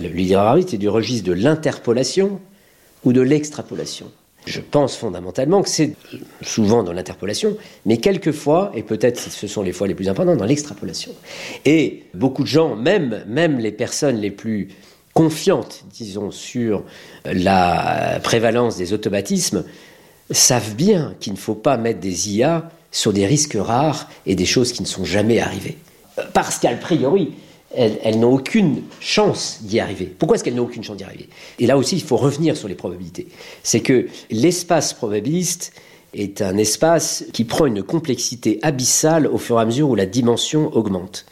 [0.00, 2.40] le libre arbitre est du registre de l'interpolation
[3.04, 4.10] ou de l'extrapolation?
[4.46, 5.94] Je pense fondamentalement que c'est
[6.40, 10.46] souvent dans l'interpolation, mais quelquefois, et peut-être ce sont les fois les plus importantes, dans
[10.46, 11.12] l'extrapolation.
[11.66, 14.68] Et beaucoup de gens, même, même les personnes les plus
[15.12, 16.84] confiantes, disons, sur
[17.24, 19.64] la prévalence des automatismes,
[20.30, 24.46] savent bien qu'il ne faut pas mettre des IA sur des risques rares et des
[24.46, 25.78] choses qui ne sont jamais arrivées.
[26.32, 27.32] Parce qu'a priori,
[27.74, 30.06] elles, n'ont aucune chance d'y arriver.
[30.06, 31.28] Pourquoi est-ce qu'elles n'ont aucune chance d'y arriver?
[31.58, 33.28] Et là aussi, il faut revenir sur les probabilités.
[33.62, 35.72] C'est que l'espace probabiliste
[36.14, 40.06] est un espace qui prend une complexité abyssale au fur et à mesure où la
[40.06, 41.26] dimension augmente.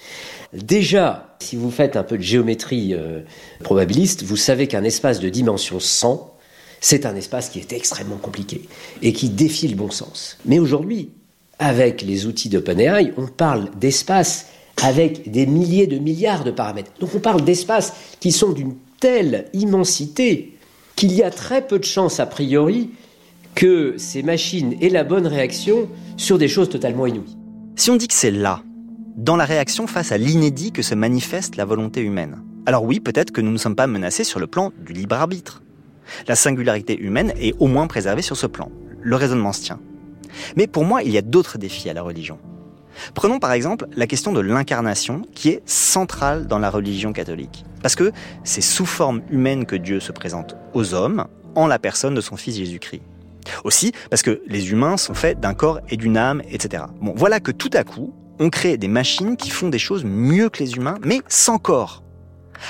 [0.52, 3.20] Déjà, si vous faites un peu de géométrie euh,
[3.62, 6.35] probabiliste, vous savez qu'un espace de dimension 100
[6.80, 8.62] c'est un espace qui est extrêmement compliqué
[9.02, 10.38] et qui défie le bon sens.
[10.44, 11.10] Mais aujourd'hui,
[11.58, 14.46] avec les outils d'OpenAI, on parle d'espace
[14.82, 16.92] avec des milliers de milliards de paramètres.
[17.00, 20.56] Donc on parle d'espaces qui sont d'une telle immensité
[20.96, 22.90] qu'il y a très peu de chances a priori
[23.54, 27.36] que ces machines aient la bonne réaction sur des choses totalement inouïes.
[27.74, 28.62] Si on dit que c'est là,
[29.16, 33.30] dans la réaction face à l'inédit que se manifeste la volonté humaine, alors oui, peut-être
[33.30, 35.62] que nous ne sommes pas menacés sur le plan du libre arbitre.
[36.28, 38.70] La singularité humaine est au moins préservée sur ce plan.
[39.02, 39.80] Le raisonnement se tient.
[40.56, 42.38] Mais pour moi, il y a d'autres défis à la religion.
[43.14, 47.64] Prenons par exemple la question de l'incarnation qui est centrale dans la religion catholique.
[47.82, 48.12] Parce que
[48.44, 52.36] c'est sous forme humaine que Dieu se présente aux hommes en la personne de son
[52.36, 53.02] Fils Jésus-Christ.
[53.64, 56.84] Aussi parce que les humains sont faits d'un corps et d'une âme, etc.
[57.00, 60.48] Bon, voilà que tout à coup, on crée des machines qui font des choses mieux
[60.48, 62.02] que les humains, mais sans corps.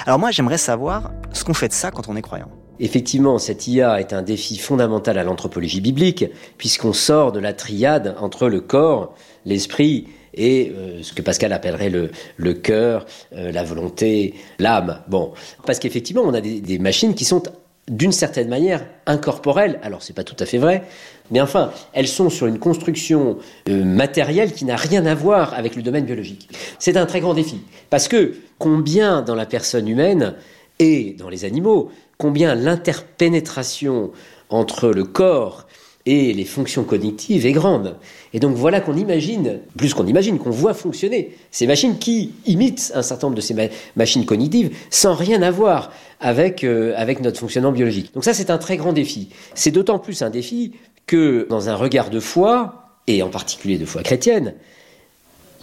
[0.05, 2.51] Alors moi, j'aimerais savoir ce qu'on fait de ça quand on est croyant.
[2.79, 6.27] Effectivement, cette IA est un défi fondamental à l'anthropologie biblique,
[6.59, 11.91] puisqu'on sort de la triade entre le corps, l'esprit et euh, ce que Pascal appellerait
[11.91, 15.01] le, cœur, euh, la volonté, l'âme.
[15.09, 15.33] Bon,
[15.65, 17.43] parce qu'effectivement, on a des, machines qui sont
[17.89, 19.79] d'une certaine manière incorporelles.
[19.83, 20.83] Alors, c'est pas tout à fait vrai,
[21.31, 25.77] mais enfin, elles sont sur une construction euh, matérielle qui n'a rien à voir avec
[25.77, 26.49] le domaine biologique.
[26.79, 30.35] C'est un très grand défi, parce que combien dans la personne humaine
[30.79, 34.11] et dans les animaux combien l'interpénétration
[34.49, 35.67] entre le corps
[36.07, 37.97] et les fonctions cognitives est grande.
[38.33, 42.93] Et donc voilà qu'on imagine, plus qu'on imagine, qu'on voit fonctionner ces machines qui imitent
[42.95, 43.57] un certain nombre de ces
[43.97, 48.15] machines cognitives sans rien avoir avec, euh, avec notre fonctionnement biologique.
[48.15, 49.31] Donc ça c'est un très grand défi.
[49.55, 50.73] C'est d'autant plus un défi
[51.07, 54.55] que dans un regard de foi, et en particulier de foi chrétienne,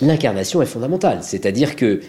[0.02, 1.20] l'incarnation est fondamentale.
[1.22, 2.02] C'est-à-dire que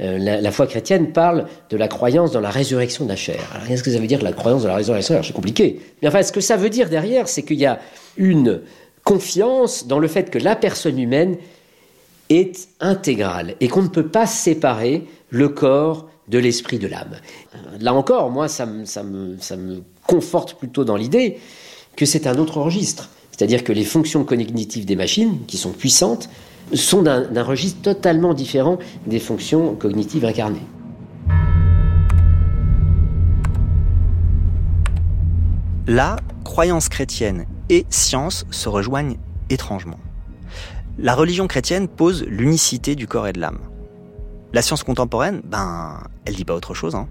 [0.00, 3.40] euh, la, foi chrétienne parle de la croyance dans la résurrection de la chair.
[3.54, 5.14] Alors, qu'est-ce que ça veut dire la croyance dans la résurrection?
[5.14, 5.80] Chair C'est compliqué.
[6.02, 7.80] Mais enfin, ce que ça veut dire derrière, c'est qu'il y a
[8.16, 8.60] une
[9.04, 11.36] confiance dans le fait que la personne humaine
[12.28, 17.16] est intégrale et qu'on ne peut pas séparer le corps de l'esprit de l'âme.
[17.80, 21.38] Là encore, moi, ça me conforte plutôt dans l'idée
[21.96, 23.08] que c'est un autre registre.
[23.32, 26.28] C'est-à-dire que les fonctions cognitives des machines, qui sont puissantes,
[26.74, 30.66] sont d'un registre totalement différent des fonctions cognitives incarnées.
[35.86, 39.16] Là, croyance chrétienne et science se rejoignent
[39.48, 39.98] étrangement.
[40.98, 43.60] La religion chrétienne pose l'unicité du corps et de l'âme.
[44.52, 46.94] La science contemporaine, ben, elle dit pas autre chose.
[46.94, 47.08] Hein.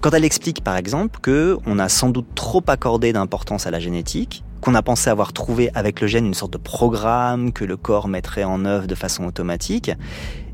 [0.00, 3.80] Quand elle explique, par exemple, que on a sans doute trop accordé d'importance à la
[3.80, 7.76] génétique, qu'on a pensé avoir trouvé avec le gène une sorte de programme que le
[7.76, 9.90] corps mettrait en œuvre de façon automatique,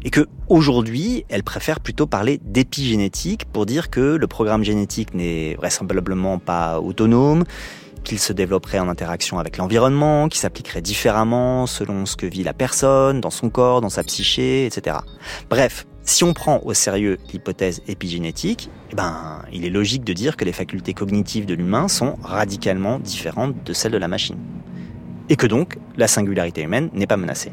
[0.03, 5.55] et que aujourd'hui, elle préfère plutôt parler d'épigénétique pour dire que le programme génétique n'est
[5.55, 7.45] vraisemblablement pas autonome,
[8.03, 12.55] qu'il se développerait en interaction avec l'environnement, qu'il s'appliquerait différemment selon ce que vit la
[12.55, 14.97] personne, dans son corps, dans sa psyché, etc.
[15.49, 20.37] Bref, si on prend au sérieux l'hypothèse épigénétique, eh ben, il est logique de dire
[20.37, 24.39] que les facultés cognitives de l'humain sont radicalement différentes de celles de la machine.
[25.29, 27.53] Et que donc, la singularité humaine n'est pas menacée.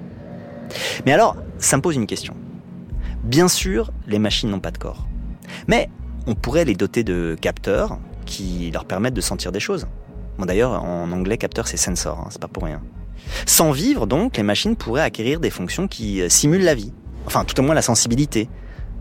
[1.05, 2.35] Mais alors, ça me pose une question.
[3.23, 5.07] Bien sûr, les machines n'ont pas de corps.
[5.67, 5.89] Mais
[6.25, 9.87] on pourrait les doter de capteurs qui leur permettent de sentir des choses.
[10.37, 12.81] Bon, d'ailleurs, en anglais, capteur, c'est sensor, hein, c'est pas pour rien.
[13.45, 16.93] Sans vivre, donc, les machines pourraient acquérir des fonctions qui euh, simulent la vie,
[17.27, 18.49] enfin tout au moins la sensibilité,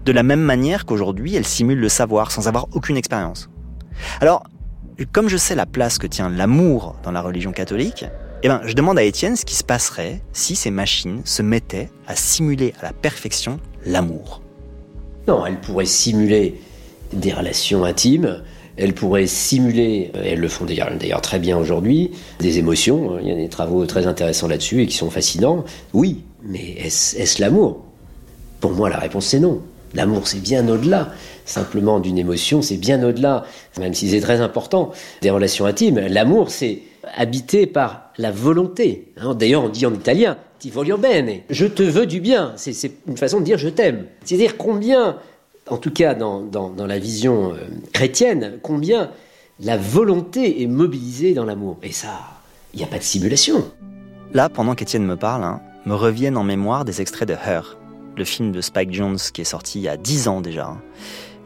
[0.04, 3.48] de la même manière qu'aujourd'hui elle simule le savoir sans avoir aucune expérience.
[4.20, 4.42] Alors,
[5.12, 8.04] comme je sais la place que tient l'amour dans la religion catholique,
[8.42, 11.88] eh ben, je demande à Étienne ce qui se passerait si ces machines se mettaient
[12.06, 14.42] à simuler à la perfection l'amour.
[15.26, 16.60] Non, elles pourraient simuler
[17.12, 18.42] des relations intimes,
[18.76, 23.18] elles pourraient simuler, elles le font d'ailleurs très bien aujourd'hui, des émotions.
[23.18, 25.64] Il y a des travaux très intéressants là-dessus et qui sont fascinants.
[25.94, 27.85] Oui, mais est-ce l'amour?
[28.60, 29.62] Pour moi, la réponse c'est non.
[29.94, 31.10] L'amour, c'est bien au-delà
[31.46, 33.44] simplement d'une émotion, c'est bien au-delà,
[33.78, 34.90] même si c'est très important,
[35.22, 36.00] des relations intimes.
[36.00, 36.82] L'amour, c'est
[37.16, 39.12] habité par la volonté.
[39.16, 42.52] Hein, d'ailleurs, on dit en italien, ti voglio bene, je te veux du bien.
[42.56, 44.06] C'est une façon de dire je t'aime.
[44.24, 45.18] C'est-à-dire combien,
[45.68, 47.58] en tout cas dans, la vision euh,
[47.92, 49.10] chrétienne, combien
[49.60, 51.78] la volonté est mobilisée dans l'amour.
[51.82, 52.18] Et ça,
[52.74, 53.64] il n'y a pas de simulation.
[54.34, 57.78] Là, pendant qu'Étienne me parle, hein, me reviennent en mémoire des extraits de Her,
[58.16, 60.82] le film de Spike Jones qui est sorti il y a 10 ans déjà, hein,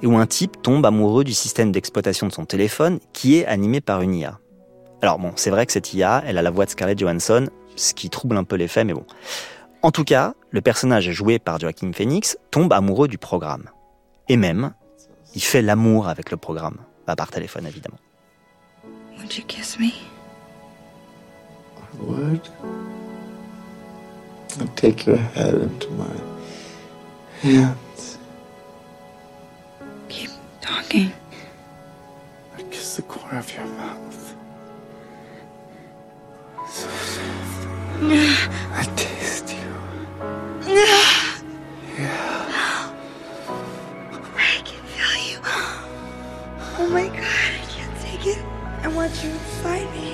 [0.03, 3.81] et où un type tombe amoureux du système d'exploitation de son téléphone qui est animé
[3.81, 4.39] par une IA.
[5.03, 7.95] Alors bon, c'est vrai que cette IA, elle a la voix de Scarlett Johansson, ce
[7.95, 9.05] qui trouble un peu les faits, mais bon.
[9.83, 13.71] En tout cas, le personnage joué par Joaquin Phoenix tombe amoureux du programme.
[14.29, 14.75] Et même,
[15.35, 17.99] il fait l'amour avec le programme, pas par téléphone évidemment.
[19.19, 19.93] Would you kiss me?
[21.77, 22.41] I would.
[24.61, 26.39] I'd take your head into my
[27.40, 28.18] hands.
[30.09, 31.12] Keep talking.
[32.57, 34.35] I'd kiss the corner of your mouth.
[36.68, 37.68] So soft.
[38.03, 39.70] I'd taste you.
[44.37, 45.38] I can feel you.
[46.79, 48.44] Oh my god, I can't take it.
[48.83, 50.11] I want you inside me.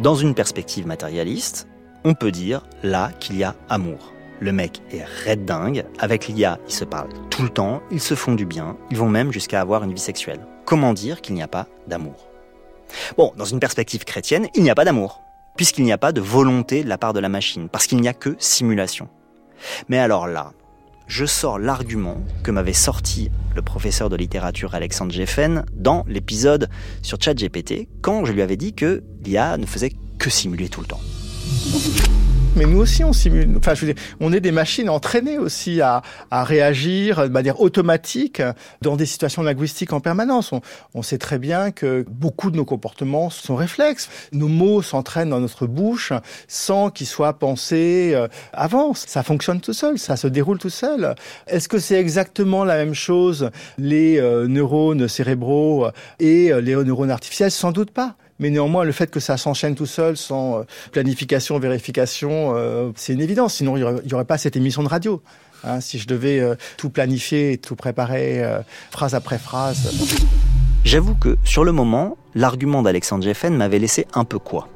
[0.00, 1.66] Dans une perspective matérialiste,
[2.04, 4.12] on peut dire là qu'il y a amour.
[4.40, 8.14] Le mec est red dingue, avec l'IA, ils se parlent tout le temps, ils se
[8.14, 10.40] font du bien, ils vont même jusqu'à avoir une vie sexuelle.
[10.64, 12.28] Comment dire qu'il n'y a pas d'amour?
[13.16, 15.22] Bon, dans une perspective chrétienne, il n'y a pas d'amour,
[15.56, 18.08] puisqu'il n'y a pas de volonté de la part de la machine, parce qu'il n'y
[18.08, 19.08] a que simulation.
[19.88, 20.52] Mais alors là,
[21.06, 26.68] je sors l'argument que m'avait sorti le professeur de littérature Alexandre Geffen dans l'épisode
[27.02, 30.86] sur ChatGPT quand je lui avais dit que l'IA ne faisait que simuler tout le
[30.86, 31.00] temps.
[32.56, 33.52] Mais nous aussi, on simule.
[33.56, 38.40] Enfin, je veux dire, on est des machines entraînées aussi à, réagir de manière automatique
[38.80, 40.52] dans des situations linguistiques en permanence.
[40.52, 40.60] On,
[40.94, 44.08] on sait très bien que beaucoup de nos comportements sont réflexes.
[44.30, 46.12] Nos mots s'entraînent dans notre bouche
[46.46, 48.94] sans qu'ils soient pensés euh, avant.
[48.94, 51.16] Ça fonctionne tout seul, ça se déroule tout seul.
[51.48, 55.88] Est-ce que c'est exactement la même chose les euh, neurones cérébraux
[56.20, 57.50] et euh, les neurones artificiels?
[57.50, 58.16] Sans doute pas.
[58.44, 63.14] Mais néanmoins, le fait que ça s'enchaîne tout seul, sans euh, planification, vérification, euh, c'est
[63.14, 63.54] une évidence.
[63.54, 65.22] Sinon, il n'y aurait, il y aurait pas cette émission de radio.
[65.64, 68.58] Hein, si je devais euh, tout planifier, tout préparer, euh,
[68.90, 69.94] phrase après phrase.
[70.84, 74.68] J'avoue que, sur le moment, l'argument d'Alexandre Geffen m'avait laissé un peu quoi.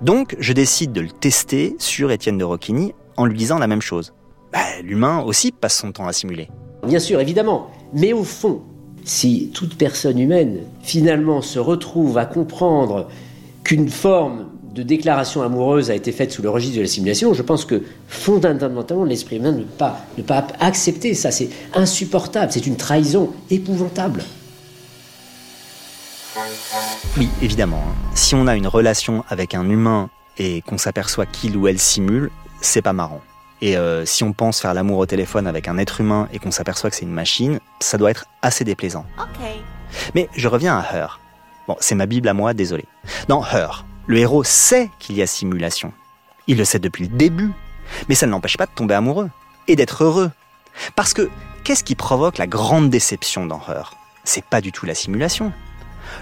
[0.00, 3.82] Donc, je décide de le tester sur Étienne de Roquigny en lui disant la même
[3.82, 4.14] chose.
[4.52, 6.48] Bah, L'humain aussi passe son temps à simuler.
[6.86, 7.72] Bien sûr, évidemment.
[7.92, 8.62] Mais au fond,
[9.08, 13.08] si toute personne humaine finalement se retrouve à comprendre
[13.64, 17.42] qu'une forme de déclaration amoureuse a été faite sous le registre de la simulation, je
[17.42, 21.30] pense que fondamentalement l'esprit humain ne peut pas, ne pas accepter ça.
[21.30, 24.22] C'est insupportable, c'est une trahison épouvantable.
[27.16, 27.82] Oui, évidemment.
[27.88, 27.94] hein.
[28.14, 32.30] Si on a une relation avec un humain et qu'on s'aperçoit qu'il ou elle simule,
[32.60, 33.22] c'est pas marrant.
[33.60, 36.50] Et euh, si on pense faire l'amour au téléphone avec un être humain et qu'on
[36.50, 39.04] s'aperçoit que c'est une machine, ça doit être assez déplaisant.
[40.14, 41.20] Mais je reviens à Her.
[41.66, 42.84] Bon, c'est ma Bible à moi, désolé.
[43.26, 45.92] Dans Her, le héros sait qu'il y a simulation.
[46.46, 47.52] Il le sait depuis le début.
[48.08, 49.30] Mais ça ne l'empêche pas de tomber amoureux
[49.66, 50.30] et d'être heureux.
[50.94, 51.28] Parce que
[51.64, 53.94] qu'est-ce qui provoque la grande déception dans Her?
[54.24, 55.52] C'est pas du tout la simulation.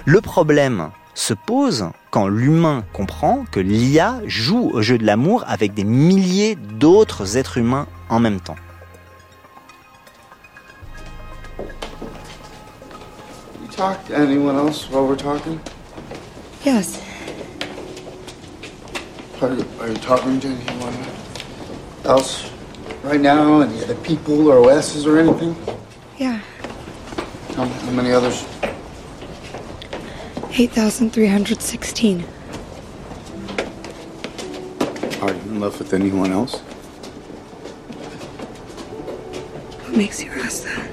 [0.05, 5.75] Le problème se pose quand l'humain comprend que l'IA joue au jeu de l'amour avec
[5.75, 8.57] des milliers d'autres êtres humains en même temps.
[13.61, 15.59] You talk to anyone else while we're talking?
[16.65, 16.99] Yes.
[19.43, 20.95] Are you, are you talking to anyone
[22.07, 22.51] else
[23.05, 23.61] right now?
[23.61, 25.55] Any other people or OSs or anything?
[26.17, 26.41] Yeah.
[27.57, 28.47] How, how many others?
[30.59, 32.25] 8,316.
[35.21, 36.61] Are you in love with anyone else?
[39.83, 40.91] What makes you ask that?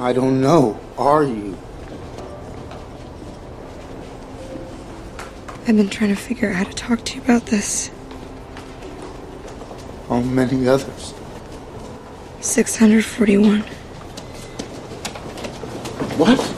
[0.00, 0.80] I don't know.
[0.98, 1.56] Are you?
[5.68, 7.92] I've been trying to figure out how to talk to you about this.
[10.08, 11.14] How many others?
[12.40, 13.60] 641.
[16.18, 16.57] What?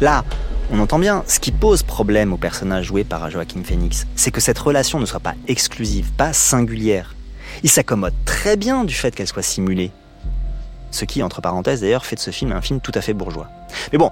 [0.00, 0.24] Là,
[0.72, 4.40] on entend bien, ce qui pose problème au personnage joué par Joaquin Phoenix, c'est que
[4.40, 7.14] cette relation ne soit pas exclusive, pas singulière.
[7.62, 9.90] Il s'accommode très bien du fait qu'elle soit simulée.
[10.90, 13.48] Ce qui, entre parenthèses d'ailleurs, fait de ce film un film tout à fait bourgeois.
[13.92, 14.10] Mais bon,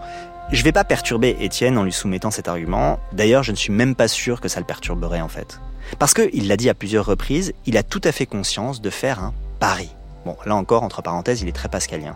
[0.52, 3.00] je vais pas perturber Étienne en lui soumettant cet argument.
[3.12, 5.58] D'ailleurs, je ne suis même pas sûr que ça le perturberait en fait.
[5.98, 8.90] Parce que, il l'a dit à plusieurs reprises, il a tout à fait conscience de
[8.90, 9.88] faire un pari.
[10.26, 12.14] Bon, là encore, entre parenthèses, il est très pascalien.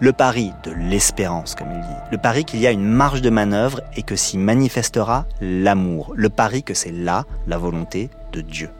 [0.00, 2.10] Le pari de l'espérance, comme il dit.
[2.10, 6.12] Le pari qu'il y a une marge de manœuvre et que s'y manifestera l'amour.
[6.16, 8.70] Le pari que c'est là la volonté de Dieu.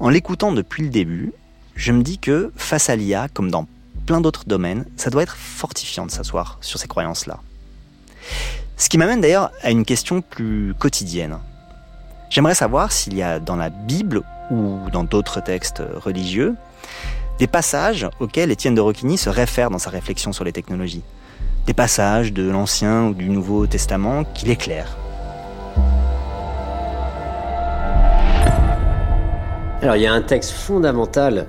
[0.00, 1.32] En l'écoutant depuis le début,
[1.74, 3.66] je me dis que face à l'IA, comme dans
[4.06, 7.40] plein d'autres domaines, ça doit être fortifiant de s'asseoir sur ces croyances-là.
[8.76, 11.38] Ce qui m'amène d'ailleurs à une question plus quotidienne.
[12.28, 16.54] J'aimerais savoir s'il y a dans la Bible ou dans d'autres textes religieux
[17.38, 21.02] des passages auxquels Étienne de Roquigny se réfère dans sa réflexion sur les technologies.
[21.66, 24.96] Des passages de l'Ancien ou du Nouveau Testament qui l'éclairent.
[29.82, 31.46] Alors il y a un texte fondamental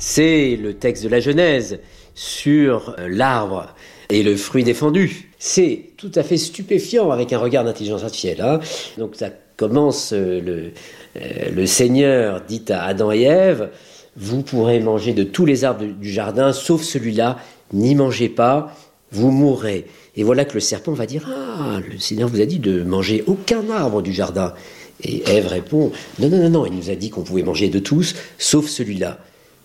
[0.00, 1.78] c'est le texte de la Genèse
[2.14, 3.74] sur euh, l'arbre
[4.08, 5.30] et le fruit défendu.
[5.38, 8.40] C'est tout à fait stupéfiant avec un regard d'intelligence artificielle.
[8.40, 8.60] Hein.
[8.96, 9.28] Donc ça
[9.58, 10.72] commence, euh, le,
[11.20, 13.68] euh, le Seigneur dit à Adam et Ève,
[14.16, 17.38] vous pourrez manger de tous les arbres du jardin, sauf celui-là,
[17.72, 18.76] n'y mangez pas,
[19.12, 19.86] vous mourrez.
[20.16, 23.24] Et voilà que le serpent va dire, ah, le Seigneur vous a dit de manger
[23.26, 24.54] aucun arbre du jardin.
[25.02, 27.78] Et Ève répond, non, non, non, non, il nous a dit qu'on pouvait manger de
[27.78, 29.18] tous, sauf celui-là,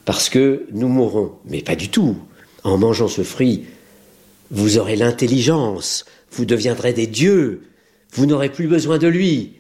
[0.05, 1.33] parce que nous mourrons.
[1.45, 2.15] Mais pas du tout.
[2.63, 3.65] En mangeant ce fruit,
[4.51, 7.63] vous aurez l'intelligence, vous deviendrez des dieux,
[8.13, 9.53] vous n'aurez plus besoin de lui.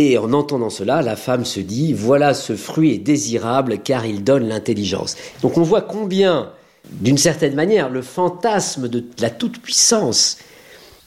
[0.00, 4.22] Et en entendant cela, la femme se dit, voilà, ce fruit est désirable car il
[4.22, 5.16] donne l'intelligence.
[5.42, 6.52] Donc on voit combien,
[7.00, 10.38] d'une certaine manière, le fantasme de la toute-puissance,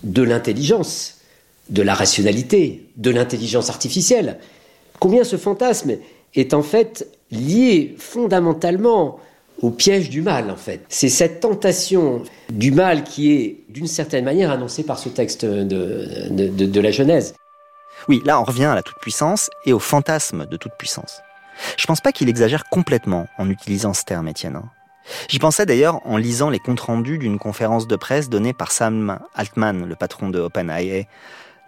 [0.03, 1.19] de l'intelligence,
[1.69, 4.39] de la rationalité, de l'intelligence artificielle,
[4.99, 5.93] combien ce fantasme
[6.35, 9.19] est en fait lié fondamentalement
[9.61, 10.81] au piège du mal, en fait.
[10.89, 16.79] C'est cette tentation du mal qui est, d'une certaine manière, annoncée par ce texte de,
[16.81, 17.35] la Genèse.
[18.07, 21.21] Oui, là on revient à la toute-puissance et au fantasme de toute-puissance.
[21.77, 24.55] Je pense pas qu'il exagère complètement en utilisant ce terme, Étienne.
[24.55, 24.69] Hein.
[25.27, 29.19] J'y pensais d'ailleurs en lisant les comptes rendus d'une conférence de presse donnée par Sam
[29.35, 31.07] Altman, le patron de OpenAI,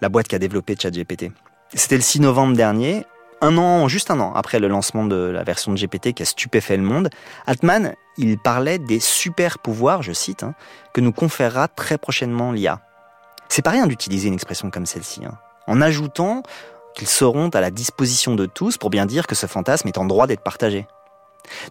[0.02, 1.32] la boîte qui a développé ChatGPT.
[1.74, 3.06] C'était le 6 novembre dernier,
[3.42, 6.26] un an, juste un an après le lancement de la version de GPT qui a
[6.26, 7.10] stupéfait le monde.
[7.46, 10.54] Altman, il parlait des super pouvoirs, je cite, hein,
[10.94, 12.80] que nous conférera très prochainement l'IA.
[13.50, 15.26] C'est pas rien d'utiliser une expression comme celle-ci.
[15.26, 15.38] Hein
[15.68, 16.44] en ajoutant
[16.96, 20.06] qu'ils seront à la disposition de tous pour bien dire que ce fantasme est en
[20.06, 20.88] droit d'être partagé.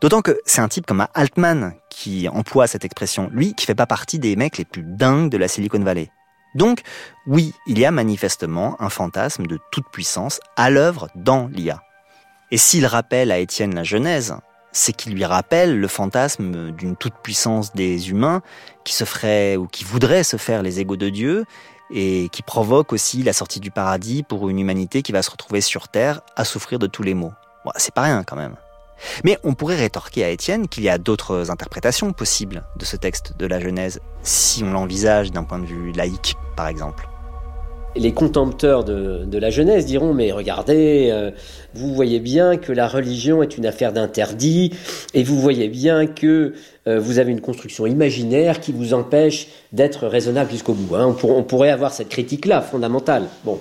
[0.00, 3.86] D'autant que c'est un type comme Altman qui emploie cette expression, lui qui fait pas
[3.86, 6.10] partie des mecs les plus dingues de la Silicon Valley.
[6.54, 6.82] Donc,
[7.26, 11.80] oui, il y a manifestement un fantasme de toute puissance à l'œuvre dans l'IA.
[12.50, 14.36] Et s'il rappelle à Étienne la Genèse,
[14.72, 18.42] c'est qu'il lui rappelle le fantasme d'une toute puissance des humains
[18.84, 21.44] qui se ferait ou qui voudraient se faire les égaux de Dieu
[21.92, 25.60] et qui provoque aussi la sortie du paradis pour une humanité qui va se retrouver
[25.60, 27.32] sur Terre à souffrir de tous les maux.
[27.76, 28.56] C'est pas rien quand même.
[29.24, 33.36] Mais on pourrait rétorquer à Étienne qu'il y a d'autres interprétations possibles de ce texte
[33.36, 37.08] de la Genèse, si on l'envisage d'un point de vue laïque, par exemple
[37.96, 41.30] les contempteurs de, la Genèse diront mais regardez, euh,
[41.74, 44.72] vous voyez bien que la religion est une affaire d'interdit
[45.14, 46.54] et vous voyez bien que
[46.86, 50.96] euh, vous avez une construction imaginaire qui vous empêche d'être raisonnable jusqu'au bout.
[50.96, 51.16] Hein.
[51.22, 53.24] On, pourrait avoir cette critique-là fondamentale.
[53.44, 53.58] Bon,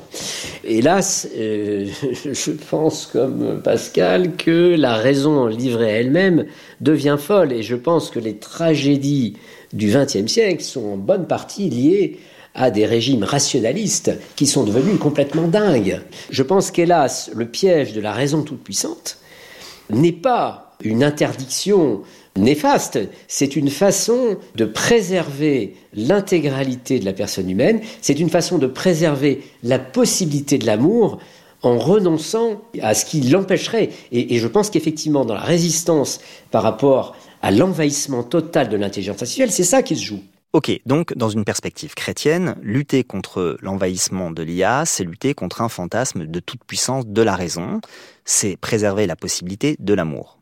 [0.63, 1.87] hélas, euh,
[2.25, 6.45] je pense comme Pascal que la raison livrée à elle-même
[6.79, 9.37] devient folle et je pense que les tragédies
[9.73, 12.19] du XXe siècle sont en bonne partie liées
[12.53, 16.01] à des régimes rationalistes qui sont devenus complètement dingues.
[16.29, 19.17] Je pense qu'hélas, le piège de la raison toute-puissante
[19.89, 22.01] n'est pas une interdiction
[22.37, 28.67] néfaste, c'est une façon de préserver l'intégralité de la personne humaine, c'est une façon de
[28.67, 31.19] préserver la possibilité de l'amour
[31.61, 33.89] en renonçant à ce qui l'empêcherait.
[34.11, 39.21] Et, et, je pense qu'effectivement, dans la résistance par rapport à l'envahissement total de l'intelligence
[39.21, 40.21] artificielle, c'est ça qui se joue.
[40.53, 45.69] Ok, donc dans une perspective chrétienne, lutter contre l'envahissement de l'IA, c'est lutter contre un
[45.69, 47.79] fantasme de toute puissance de la raison,
[48.25, 50.39] c'est préserver la possibilité de l'amour.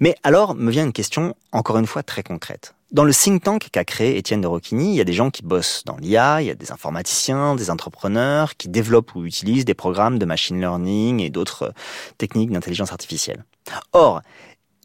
[0.00, 2.74] Mais alors me vient une question encore une fois très concrète.
[2.90, 5.42] Dans le think tank qu'a créé Étienne de Rocchini, il y a des gens qui
[5.42, 9.74] bossent dans l'IA, il y a des informaticiens, des entrepreneurs qui développent ou utilisent des
[9.74, 11.72] programmes de machine learning et d'autres
[12.18, 13.44] techniques d'intelligence artificielle.
[13.92, 14.22] Or,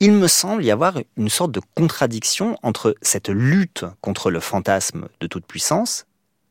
[0.03, 5.07] il me semble y avoir une sorte de contradiction entre cette lutte contre le fantasme
[5.21, 6.07] de toute puissance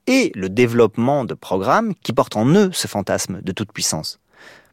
[0.06, 4.20] et le développement de programmes qui portent en eux ce fantasme de toute puissance.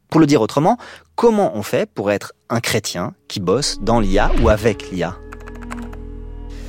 [0.10, 0.78] Pour le dire autrement,
[1.16, 5.18] comment on fait pour être un chrétien qui bosse dans l'IA ou avec l'IA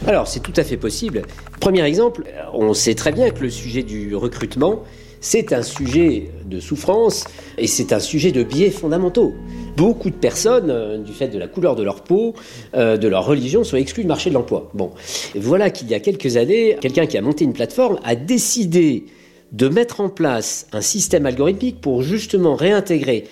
[0.09, 1.23] Alors, c'est tout à fait possible.
[1.61, 4.83] Premier exemple, on sait très bien que le sujet du recrutement,
[5.21, 7.25] c'est un sujet de souffrance
[7.59, 9.35] et c'est un sujet de biais fondamentaux
[9.81, 12.35] beaucoup de personnes, euh, du fait de la couleur de leur peau,
[12.75, 14.71] euh, de leur religion, sont exclues du marché de l'emploi.
[14.75, 14.91] Bon,
[15.35, 19.07] voilà qu'il y a quelques années, quelqu'un qui a monté une plateforme a décidé
[19.53, 23.25] de mettre en place un système algorithmique pour justement réintégrer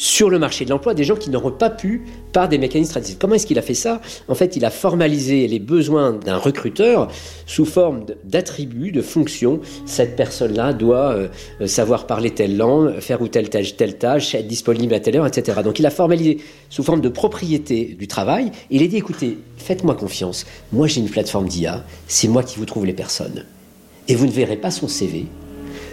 [0.00, 3.18] sur le marché de l'emploi des gens qui n'auraient pas pu par des mécanismes traditionnels.
[3.20, 4.00] Comment est-ce qu'il a fait ça?
[4.28, 7.08] En fait, il a formalisé les besoins d'un recruteur
[7.44, 9.60] sous forme d'attributs, de fonctions.
[9.84, 14.46] Cette personne-là doit euh, savoir parler telle langue, faire ou telle tâche, telle tâche, être
[14.46, 15.60] disponible à telle heure, etc.
[15.62, 16.38] Donc il a formalisé
[16.70, 18.52] sous forme de propriété du travail.
[18.70, 20.46] il a dit, écoutez, faites-moi confiance.
[20.72, 21.84] Moi, j'ai une plateforme d'IA.
[22.08, 23.44] C'est moi qui vous trouve les personnes.
[24.08, 25.26] Et vous ne verrez pas son CV.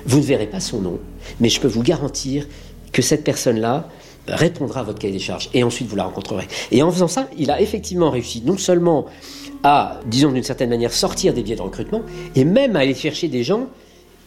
[0.05, 0.97] Vous ne verrez pas son nom.
[1.41, 2.47] Mais je peux vous garantir
[2.93, 3.89] que cette personne-là
[4.28, 6.47] répondra à votre cahier des charges et ensuite vous la rencontrerez.
[6.71, 9.05] Et en faisant ça, il a effectivement réussi non seulement
[9.63, 12.01] à, disons d'une certaine manière, sortir des biais de recrutement
[12.36, 13.67] et même à aller chercher des gens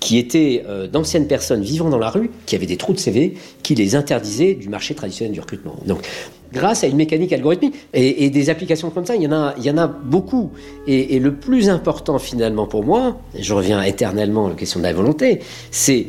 [0.01, 3.35] qui étaient euh, d'anciennes personnes vivant dans la rue, qui avaient des trous de CV,
[3.63, 5.77] qui les interdisaient du marché traditionnel du recrutement.
[5.87, 6.01] Donc,
[6.53, 10.51] grâce à une mécanique algorithmique et, des applications comme ça, il y en a, beaucoup.
[10.87, 14.93] Et, le plus important finalement pour moi, je reviens éternellement à la question de la
[14.93, 15.41] volonté,
[15.71, 16.07] c'est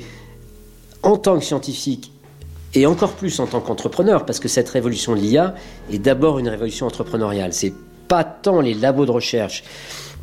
[1.03, 2.10] en tant que scientifique
[2.73, 5.55] et encore plus en tant qu'entrepreneur, parce que cette révolution de l'IA
[5.91, 7.53] est d'abord une révolution entrepreneuriale.
[7.53, 7.73] C'est
[8.07, 9.63] pas tant les labos de recherche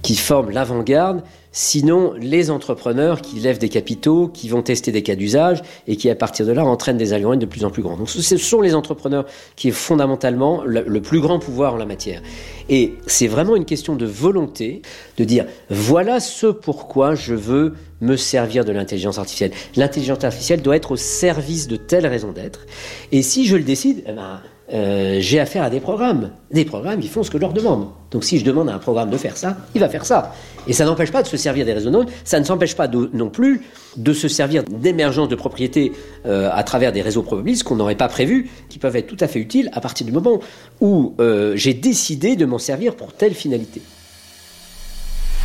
[0.02, 1.22] qui forment l'avant-garde,
[1.52, 6.10] sinon les entrepreneurs qui lèvent des capitaux, qui vont tester des cas d'usage et qui
[6.10, 7.96] à partir de là entraînent des algorithmes de plus en plus grands.
[7.96, 9.26] Donc ce sont les entrepreneurs
[9.56, 12.22] qui ont fondamentalement le, plus grand pouvoir en la matière.
[12.68, 14.82] Et c'est vraiment une question de volonté,
[15.16, 19.52] de dire voilà ce pourquoi je veux me servir de l'intelligence artificielle.
[19.76, 22.66] L'intelligence artificielle doit être au service de telle raison d'être.
[23.12, 24.40] Et si je le décide, eh ben,
[24.72, 26.30] euh, j'ai affaire à des programmes.
[26.50, 27.88] Des programmes, ils font ce que je leur demande.
[28.10, 30.34] Donc si je demande à un programme de faire ça, il va faire ça.
[30.66, 33.30] Et ça n'empêche pas de se servir des réseaux neutres, ça ne s'empêche pas non
[33.30, 33.62] plus
[33.96, 35.92] de se servir d'émergence de propriété
[36.26, 39.28] euh, à travers des réseaux probabilistes qu'on n'aurait pas prévus, qui peuvent être tout à
[39.28, 40.40] fait utiles à partir du moment
[40.80, 43.80] où euh, j'ai décidé de m'en servir pour telle finalité.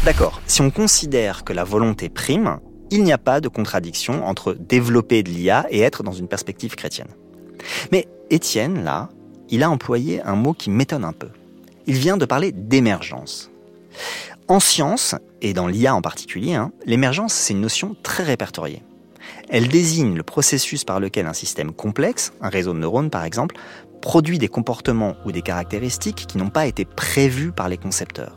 [0.05, 2.59] D'accord, si on considère que la volonté prime,
[2.91, 6.75] il n'y a pas de contradiction entre développer de l'IA et être dans une perspective
[6.75, 7.07] chrétienne.
[7.91, 9.09] Mais Étienne, là,
[9.49, 11.29] il a employé un mot qui m'étonne un peu.
[11.85, 13.51] Il vient de parler d'émergence.
[14.47, 18.81] En science, et dans l'IA en particulier, hein, l'émergence, c'est une notion très répertoriée.
[19.49, 23.55] Elle désigne le processus par lequel un système complexe, un réseau de neurones par exemple,
[24.01, 28.35] produit des comportements ou des caractéristiques qui n'ont pas été prévus par les concepteurs,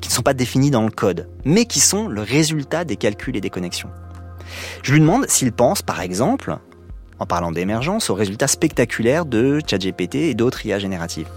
[0.00, 3.36] qui ne sont pas définis dans le code, mais qui sont le résultat des calculs
[3.36, 3.90] et des connexions.
[4.82, 6.58] Je lui demande s'il pense, par exemple,
[7.18, 11.28] en parlant d'émergence, aux résultats spectaculaires de ChatGPT et d'autres IA génératives.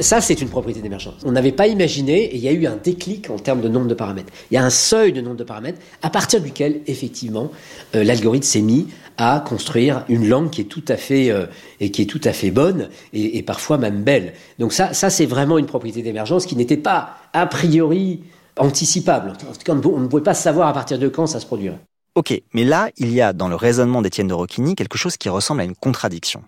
[0.00, 1.22] Ça, c'est une propriété d'émergence.
[1.24, 3.86] On n'avait pas imaginé, et il y a eu un déclic en termes de nombre
[3.86, 4.32] de paramètres.
[4.50, 7.50] Il y a un seuil de nombre de paramètres à partir duquel, effectivement,
[7.94, 11.46] euh, l'algorithme s'est mis à construire une langue qui est tout à fait euh,
[11.80, 14.34] et qui est tout à fait bonne et, parfois même belle.
[14.58, 18.22] Donc ça, ça c'est vraiment une propriété d'émergence qui n'était pas a priori
[18.58, 19.30] anticipable.
[19.30, 21.78] En tout cas, on ne pouvait pas savoir à partir de quand ça se produirait.
[22.16, 25.28] Ok, mais là, il y a dans le raisonnement d'Étienne de Roquigny quelque chose qui
[25.28, 26.42] ressemble à une contradiction.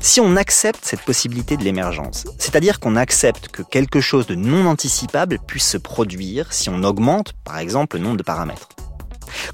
[0.00, 4.66] Si on accepte cette possibilité de l'émergence, c'est-à-dire qu'on accepte que quelque chose de non
[4.66, 8.70] anticipable puisse se produire si on augmente, par exemple, le nombre de paramètres.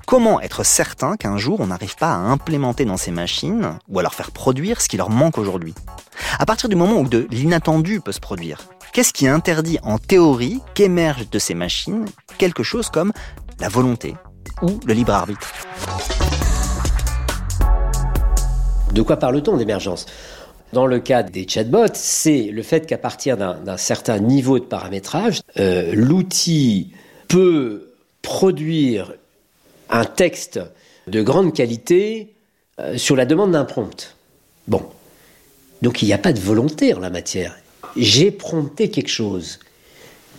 [0.07, 4.03] Comment être certain qu'un jour on n'arrive pas à implémenter dans ces machines ou à
[4.03, 5.75] leur faire produire ce qui leur manque aujourd'hui?
[6.39, 8.63] À partir du moment où de l'inattendu peut se produire,
[8.95, 12.07] qu'est-ce qui interdit en théorie qu'émerge de ces machines
[12.39, 13.13] quelque chose comme
[13.61, 14.15] la volonté
[14.63, 15.53] ou le libre arbitre
[18.93, 20.07] De quoi parle-t-on d'émergence
[20.73, 25.41] Dans le cas des chatbots, c'est le fait qu'à partir d'un certain niveau de paramétrage,
[25.59, 26.93] euh, l'outil
[27.29, 27.93] peut
[28.23, 29.13] produire
[29.91, 30.61] un texte
[31.07, 32.35] de grande qualité
[32.81, 34.17] euh, sur la demande d'un prompt.
[34.67, 34.83] Bon.
[35.83, 37.57] Donc il n'y a pas de volonté en la matière.
[37.97, 39.61] J'ai prompté quelque chose.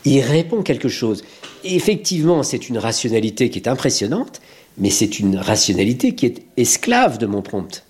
[0.04, 1.24] Il répond quelque chose.
[1.66, 4.40] Effectivement, c'est une rationalité qui est impressionnante,
[4.78, 7.84] mais c'est une rationalité qui est esclave de mon prompt.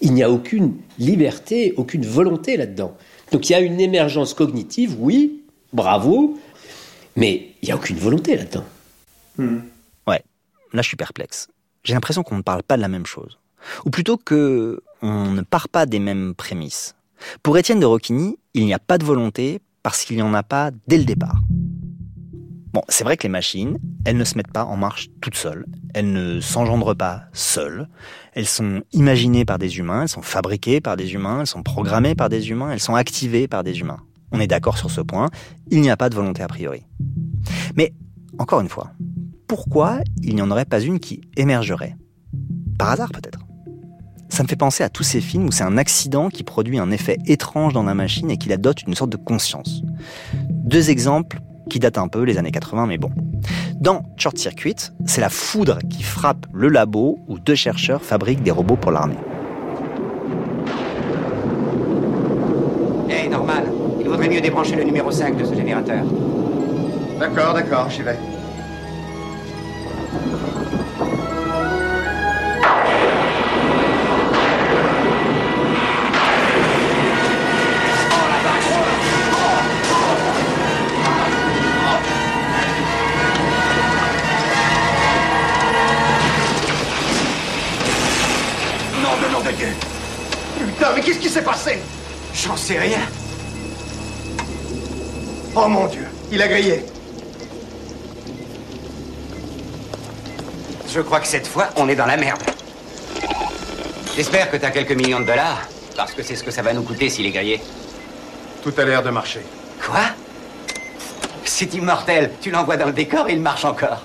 [0.00, 2.96] Il n'y a aucune liberté, aucune volonté là-dedans.
[3.32, 6.38] Donc il y a une émergence cognitive, oui, bravo,
[7.16, 8.64] mais il n'y a aucune volonté là-dedans.
[9.38, 10.22] Ouais,
[10.72, 11.48] là je suis perplexe.
[11.82, 13.38] J'ai l'impression qu'on ne parle pas de la même chose.
[13.84, 16.94] Ou plutôt que on ne part pas des mêmes prémices.
[17.42, 20.42] Pour Étienne de Roquigny, il n'y a pas de volonté parce qu'il n'y en a
[20.42, 21.40] pas dès le départ.
[22.76, 25.64] Bon, c'est vrai que les machines, elles ne se mettent pas en marche toutes seules.
[25.94, 27.88] Elles ne s'engendrent pas seules.
[28.34, 32.14] Elles sont imaginées par des humains, elles sont fabriquées par des humains, elles sont programmées
[32.14, 34.00] par des humains, elles sont activées par des humains.
[34.30, 35.30] On est d'accord sur ce point,
[35.70, 36.82] il n'y a pas de volonté a priori.
[37.76, 37.94] Mais,
[38.38, 38.90] encore une fois,
[39.48, 41.96] pourquoi il n'y en aurait pas une qui émergerait?
[42.78, 43.38] Par hasard peut-être.
[44.28, 46.90] Ça me fait penser à tous ces films où c'est un accident qui produit un
[46.90, 49.80] effet étrange dans la machine et qui la dote d'une sorte de conscience.
[50.50, 53.10] Deux exemples qui datent un peu les années 80, mais bon.
[53.80, 58.50] Dans Short Circuit, c'est la foudre qui frappe le labo où deux chercheurs fabriquent des
[58.50, 59.16] robots pour l'armée.
[63.08, 63.64] Eh, normal.
[64.00, 66.04] Il vaudrait mieux débrancher le numéro 5 de ce générateur.
[67.18, 68.18] D'accord, d'accord, j'y vais.
[90.94, 91.78] Mais qu'est-ce qui s'est passé?
[92.34, 93.00] J'en sais rien.
[95.54, 96.84] Oh mon Dieu, il a grillé.
[100.88, 102.42] Je crois que cette fois, on est dans la merde.
[104.14, 105.62] J'espère que t'as quelques millions de dollars,
[105.96, 107.60] parce que c'est ce que ça va nous coûter s'il est grillé.
[108.62, 109.40] Tout a l'air de marcher.
[109.84, 110.00] Quoi?
[111.44, 112.32] C'est immortel.
[112.40, 114.02] Tu l'envoies dans le décor et il marche encore.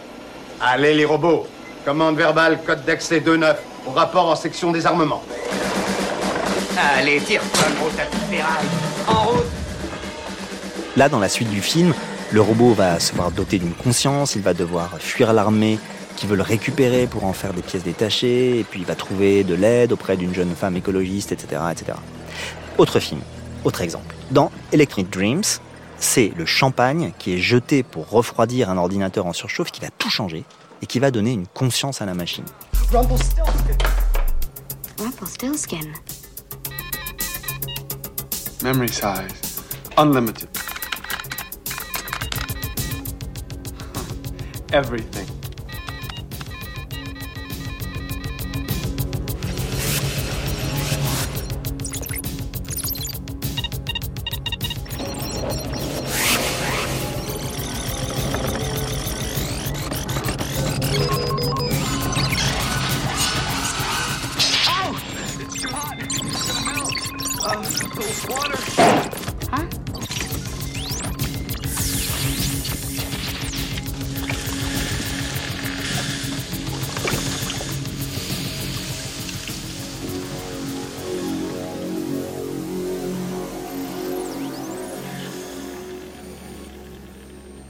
[0.62, 1.48] Allez les robots.
[1.86, 3.56] Commande verbale, code d'accès 2.9.
[3.88, 5.24] Au rapport en section des armements.
[6.98, 8.66] Allez, tire-toi, gros tapis de ferraille.
[9.08, 9.46] En route
[10.96, 11.94] Là, dans la suite du film,
[12.32, 15.80] le robot va se voir doté d'une conscience, il va devoir fuir l'armée
[16.16, 19.44] qui veut le récupérer pour en faire des pièces détachées, et puis il va trouver
[19.44, 21.98] de l'aide auprès d'une jeune femme écologiste, etc., etc.
[22.78, 23.22] Autre film,
[23.64, 24.14] autre exemple.
[24.32, 25.44] Dans Electric Dreams,
[25.98, 30.10] c'est le champagne qui est jeté pour refroidir un ordinateur en surchauffe qui va tout
[30.10, 30.44] changer
[30.82, 32.46] et qui va donner une conscience à la machine.
[32.92, 33.78] Rumpelstiltskin.
[38.62, 39.64] Memory size.
[39.98, 40.50] Unlimited.
[44.74, 45.31] Everything.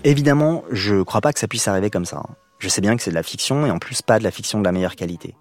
[0.03, 2.17] Évidemment, je crois pas que ça puisse arriver comme ça.
[2.17, 2.35] hein.
[2.59, 4.59] Je sais bien que c'est de la fiction et en plus pas de la fiction
[4.59, 5.35] de la meilleure qualité.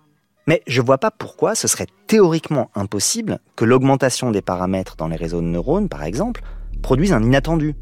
[0.46, 5.16] Mais je vois pas pourquoi ce serait théoriquement impossible que l'augmentation des paramètres dans les
[5.16, 6.42] réseaux de neurones, par exemple,
[6.82, 7.74] produise un inattendu.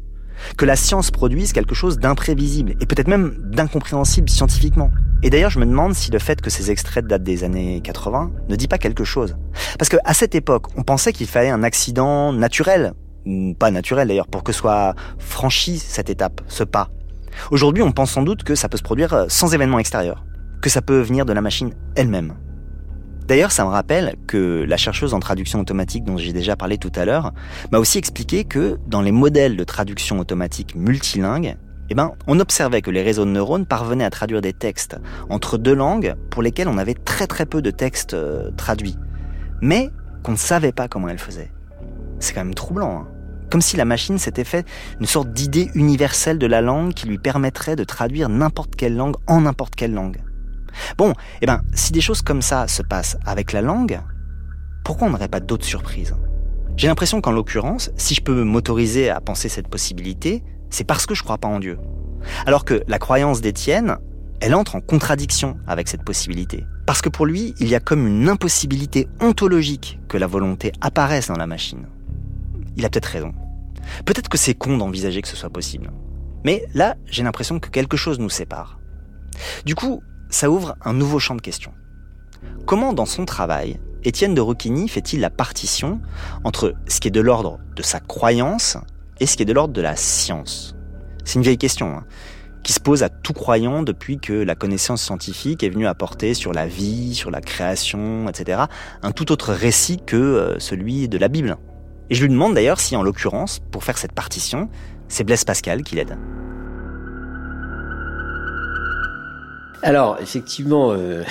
[0.57, 4.89] Que la science produise quelque chose d'imprévisible et peut-être même d'incompréhensible scientifiquement.
[5.21, 8.31] Et d'ailleurs, je me demande si le fait que ces extraits datent des années 80
[8.47, 9.35] ne dit pas quelque chose.
[9.77, 12.93] Parce qu'à cette époque, on pensait qu'il fallait un accident naturel,
[13.57, 16.89] pas naturel d'ailleurs, pour que soit franchi cette étape, ce pas.
[17.51, 20.25] Aujourd'hui, on pense sans doute que ça peut se produire euh, sans événement extérieur,
[20.61, 22.35] que ça peut venir de la machine elle-même.
[23.27, 26.91] D'ailleurs, ça me rappelle que la chercheuse en traduction automatique dont j'ai déjà parlé tout
[26.95, 27.31] à l'heure
[27.71, 31.55] m'a aussi expliqué que dans les modèles de traduction automatique multilingue,
[31.91, 34.97] eh ben, on observait que les réseaux de neurones parvenaient à traduire des textes
[35.29, 38.97] entre deux langues pour lesquelles on avait très très peu de textes euh, traduits,
[39.61, 39.91] mais
[40.23, 41.51] qu'on ne savait pas comment elles faisaient.
[42.19, 43.01] C'est quand même troublant.
[43.01, 43.07] hein.
[43.49, 44.67] Comme si la machine s'était fait
[44.99, 49.15] une sorte d'idée universelle de la langue qui lui permettrait de traduire n'importe quelle langue
[49.27, 50.21] en n'importe quelle langue.
[50.97, 53.99] Bon, eh ben, si des choses comme ça se passent avec la langue,
[54.83, 56.15] pourquoi on n'aurait pas d'autres surprises?
[56.77, 61.15] J'ai l'impression qu'en l'occurrence, si je peux m'autoriser à penser cette possibilité, c'est parce que
[61.15, 61.77] je crois pas en Dieu.
[62.45, 63.97] Alors que la croyance d'Étienne,
[64.41, 66.65] elle entre en contradiction avec cette possibilité.
[66.85, 71.27] Parce que pour lui, il y a comme une impossibilité ontologique que la volonté apparaisse
[71.27, 71.87] dans la machine.
[72.79, 73.33] Il a peut-être raison.
[74.05, 75.91] Peut-être que c'est con d'envisager que ce soit possible.
[76.45, 78.79] Mais là, j'ai l'impression que quelque chose nous sépare.
[79.65, 81.73] Du coup, ça ouvre un nouveau champ de questions.
[82.65, 85.99] Comment, dans son travail, Étienne de Roquigny fait-il la partition
[86.45, 88.77] entre ce qui est de l'ordre de sa croyance
[89.19, 90.73] et ce qui est de l'ordre de la science?
[91.25, 92.05] C'est une vieille question, hein,
[92.63, 96.53] qui se pose à tout croyant depuis que la connaissance scientifique est venue apporter sur
[96.53, 98.61] la vie, sur la création, etc.,
[99.03, 101.57] un tout autre récit que euh, celui de la Bible.
[102.09, 104.69] Et je lui demande d'ailleurs si, en l'occurrence, pour faire cette partition,
[105.07, 106.17] c'est Blaise Pascal qui l'aide.
[109.81, 111.23] Alors, effectivement, euh,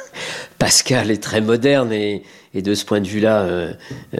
[0.58, 2.22] Pascal est très moderne et,
[2.54, 3.74] de ce point de vue-là euh,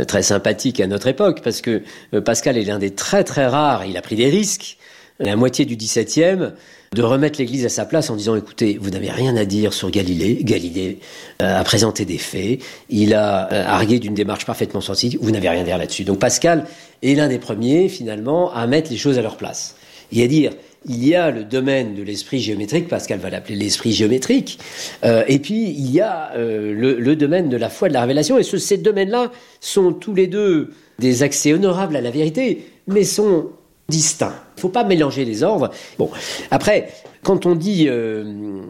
[0.07, 1.82] très sympathique à notre époque, parce que
[2.12, 4.76] euh, Pascal est l'un des très très rares, il a pris des risques,
[5.18, 6.52] la moitié du XVIIe,
[6.93, 9.91] de remettre l'Église à sa place en disant, écoutez, vous n'avez rien à dire sur
[9.91, 10.99] Galilée, Galilée
[11.43, 15.49] euh, a présenté des faits, il a euh, argué d'une démarche parfaitement scientifique, vous n'avez
[15.49, 16.05] rien à dire là-dessus.
[16.05, 16.66] Donc Pascal
[17.03, 19.76] est l'un des premiers, finalement, à mettre les choses à leur place.
[20.12, 20.53] Et à dire,
[20.89, 24.59] il y a le domaine de l'esprit géométrique, Pascal va l'appeler l'esprit géométrique,
[25.05, 28.03] euh, et puis il y a euh, le, le domaine de la foi, de la
[28.03, 32.66] révélation, et ce, ces domaines-là sont tous les deux des accès honorables à la vérité,
[32.87, 33.51] mais sont
[33.89, 34.34] distincts.
[34.55, 35.70] Il ne faut pas mélanger les ordres.
[35.99, 36.11] Bon,
[36.51, 36.89] après,
[37.22, 38.61] quand on dit, euh,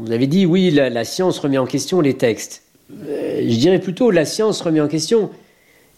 [0.00, 4.10] vous avez dit, oui, la, science remet en question les textes, Euh, je dirais plutôt
[4.10, 5.30] la science remet en question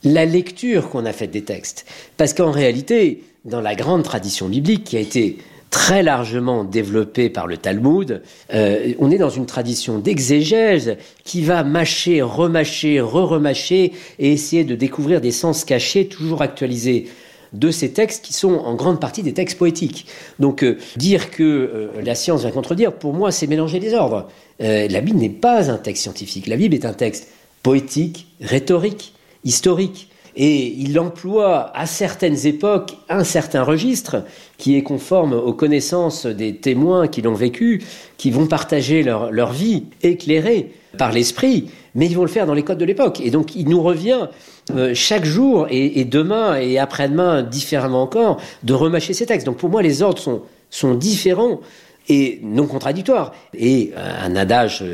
[0.02, 1.86] la lecture qu'on a faite des textes.
[2.16, 5.38] Parce qu'en réalité, dans la grande tradition biblique qui a été
[5.70, 8.22] très largement développée par le Talmud.
[8.52, 14.74] Euh, on est dans une tradition d'exégèse qui va mâcher, remâcher, re-remâcher et essayer de
[14.74, 17.06] découvrir des sens cachés toujours actualisés
[17.52, 20.06] de ces textes qui sont en grande partie des textes poétiques.
[20.38, 24.28] Donc euh, dire que euh, la science va contredire, pour moi, c'est mélanger les ordres.
[24.58, 27.28] la Bible n'est pas un texte scientifique, la Bible est un texte
[27.62, 30.08] poétique, rhétorique, historique.
[30.36, 34.24] Et il emploie à certaines époques un certain registre
[34.58, 37.82] qui est conforme aux connaissances des témoins qui l'ont vécu,
[38.16, 42.54] qui vont partager leur, leur vie éclairée par l'esprit, mais ils vont le faire dans
[42.54, 43.20] les codes de l'époque.
[43.20, 44.28] Et donc il nous revient
[44.70, 49.46] euh, chaque jour et, demain et après-demain différemment encore de remâcher ces textes.
[49.46, 51.60] Donc pour moi les ordres sont, différents
[52.08, 53.32] et non contradictoires.
[53.54, 54.84] Et euh, un adage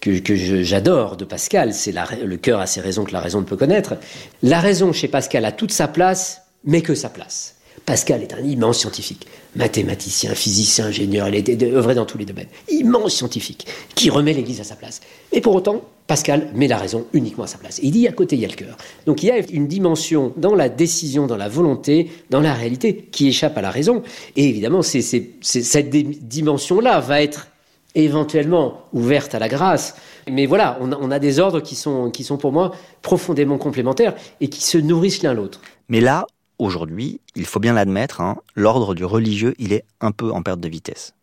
[0.00, 3.46] que, que j'adore de Pascal, c'est le cœur a ses raisons que la raison ne
[3.46, 3.94] peut connaître.
[4.42, 7.57] La raison chez Pascal a toute sa place, mais que sa place.
[7.88, 9.26] Pascal est un immense scientifique,
[9.56, 12.48] mathématicien, physicien, ingénieur, il a été œuvré dans tous les domaines.
[12.68, 15.00] Immense scientifique, qui remet l'Église à sa place.
[15.32, 17.80] Et pour autant, Pascal met la raison uniquement à sa place.
[17.82, 18.76] il dit à côté, il y a le cœur.
[19.06, 23.08] Donc il y a une dimension dans la décision, dans la volonté, dans la réalité,
[23.10, 24.02] qui échappe à la raison.
[24.36, 27.48] Et évidemment, c'est, cette dimension-là va être
[27.94, 29.96] éventuellement ouverte à la grâce.
[30.30, 34.48] Mais voilà, on a, des ordres qui sont, qui sont pour moi profondément complémentaires et
[34.48, 35.62] qui se nourrissent l'un l'autre.
[35.88, 36.26] Mais là,
[36.58, 40.60] aujourd'hui, il faut bien l'admettre, hein, l'ordre du religieux, il est un peu en perte
[40.60, 41.14] de vitesse.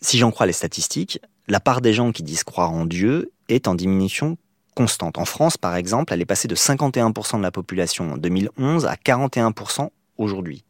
[0.00, 3.68] Si j'en crois les statistiques, la part des gens qui disent croire en Dieu est
[3.68, 4.36] en diminution
[4.74, 5.18] constante.
[5.18, 8.94] En France, par exemple, elle est passée de 51% de la population en 2011 à
[8.94, 10.64] 41% aujourd'hui.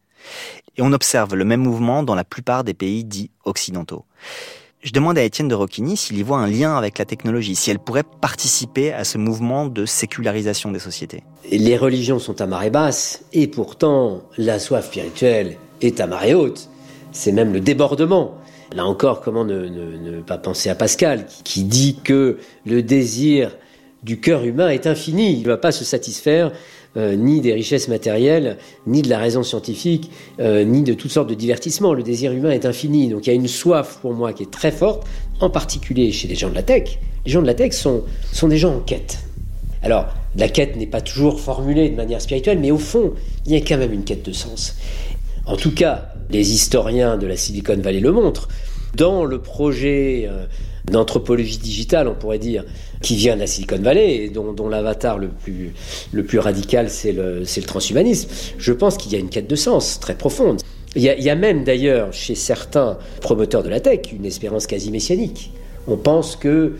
[0.77, 4.05] Et on observe le même mouvement dans la plupart des pays dits occidentaux.
[4.83, 7.71] Je demande à Étienne de Rocchini s'il y voit un lien avec la technologie, si
[7.71, 11.23] elle pourrait participer à ce mouvement de sécularisation des sociétés.
[11.49, 16.67] Les religions sont à marée basse, et pourtant la soif spirituelle est à marée haute.
[17.13, 18.33] C'est même le débordement.
[18.75, 23.55] Là encore, comment ne, pas penser à Pascal, qui dit que le désir
[24.03, 25.31] du cœur humain est infini.
[25.31, 26.51] Il ne va pas se satisfaire
[26.95, 31.29] euh, ni des richesses matérielles, ni de la raison scientifique, euh, ni de toutes sortes
[31.29, 31.93] de divertissements.
[31.93, 33.07] Le désir humain est infini.
[33.09, 35.07] Donc il y a une soif pour moi qui est très forte,
[35.39, 36.99] en particulier chez les gens de la tech.
[37.25, 39.19] Les gens de la tech sont, sont des gens en quête.
[39.81, 43.13] Alors, la quête n'est pas toujours formulée de manière spirituelle, mais au fond,
[43.45, 44.75] il y a quand même une quête de sens.
[45.45, 48.47] En tout cas, les historiens de la Silicon Valley le montrent.
[48.95, 50.45] Dans le projet euh,
[50.85, 52.65] d'anthropologie digitale, on pourrait dire,
[53.01, 55.73] qui vient de la Silicon Valley et dont, l'avatar le plus,
[56.11, 59.99] le plus radical, c'est le, transhumanisme, je pense qu'il y a une quête de sens
[59.99, 60.61] très profonde.
[60.95, 64.25] Il y a, il y a même d'ailleurs chez certains promoteurs de la tech une
[64.25, 65.51] espérance quasi messianique.
[65.87, 66.73] On pense que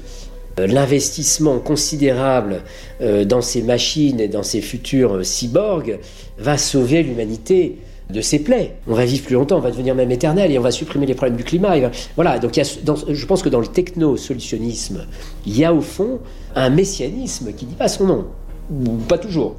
[0.59, 2.61] euh, l'investissement considérable
[3.01, 5.99] euh, dans ces machines et dans ces futurs cyborgs
[6.37, 7.77] va sauver l'humanité
[8.09, 8.75] de ses plaies.
[8.87, 11.15] On va vivre plus longtemps, on va devenir même éternel et on va supprimer les
[11.15, 11.75] problèmes du climat.
[12.15, 15.05] Voilà, donc je pense que dans le techno-solutionnisme,
[15.45, 16.19] il y a au fond
[16.55, 18.25] un messianisme qui dit pas son nom.
[18.69, 19.55] Ou pas toujours.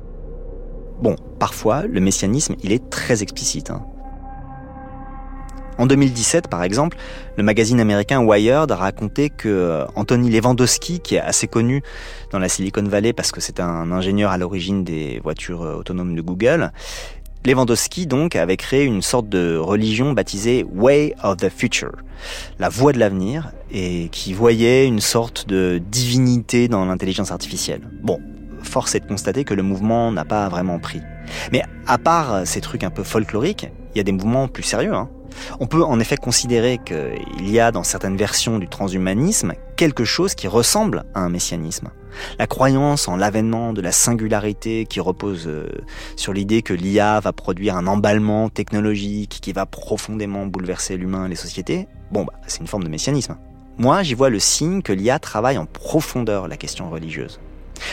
[1.02, 3.70] Bon, parfois, le messianisme, il est très explicite.
[3.70, 3.84] Hein.
[5.76, 6.96] En 2017, par exemple,
[7.36, 11.82] le magazine américain Wired a raconté que euh, Anthony Lewandowski, qui est assez connu
[12.30, 16.14] dans la Silicon Valley parce que c'est un ingénieur à l'origine des voitures euh, autonomes
[16.14, 16.70] de Google,
[17.46, 21.92] Lewandowski donc avait créé une sorte de religion baptisée Way of the Future,
[22.58, 27.82] la voie de l'avenir, et qui voyait une sorte de divinité dans l'intelligence artificielle.
[28.02, 28.18] Bon,
[28.62, 31.02] force est de constater que le mouvement n'a pas vraiment pris.
[31.52, 34.94] Mais à part ces trucs un peu folkloriques, il y a des mouvements plus sérieux.
[34.94, 35.10] Hein.
[35.60, 40.34] On peut en effet considérer qu'il y a dans certaines versions du transhumanisme quelque chose
[40.34, 41.90] qui ressemble à un messianisme.
[42.38, 45.66] La croyance en l'avènement de la singularité qui repose euh,
[46.16, 51.28] sur l'idée que l'IA va produire un emballement technologique qui va profondément bouleverser l'humain et
[51.28, 53.36] les sociétés, bon, bah, c'est une forme de messianisme.
[53.78, 57.40] Moi, j'y vois le signe que l'IA travaille en profondeur la question religieuse.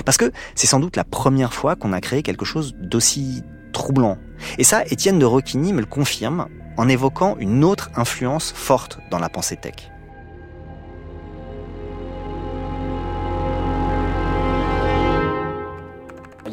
[0.06, 3.42] Parce que c'est sans doute la première fois qu'on a créé quelque chose d'aussi
[3.74, 4.18] troublant.
[4.58, 9.20] Et ça, Étienne de Roquigny me le confirme en évoquant une autre influence forte dans
[9.20, 9.92] la pensée tech.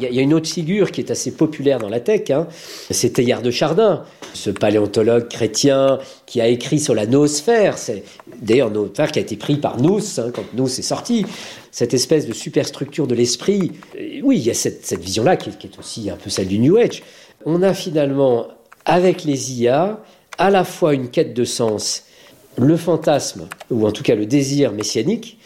[0.01, 2.47] Il y a une autre figure qui est assez populaire dans la tech, hein.
[2.89, 7.77] c'est Teilhard de Chardin, ce paléontologue chrétien qui a écrit sur la noosphère.
[7.77, 8.03] C'est
[8.41, 11.25] d'ailleurs noosphère qui a été pris par Nous hein, quand Nous est sorti.
[11.71, 13.73] Cette espèce de superstructure de l'esprit.
[14.23, 16.77] Oui, il y a cette, vision-là qui, qui, est aussi un peu celle du New
[16.77, 17.03] Age.
[17.45, 18.47] On a finalement,
[18.89, 19.99] avec les IA,
[20.39, 22.05] à la fois une quête de sens,
[22.57, 25.37] le fantasme, ou en tout cas le désir messianique,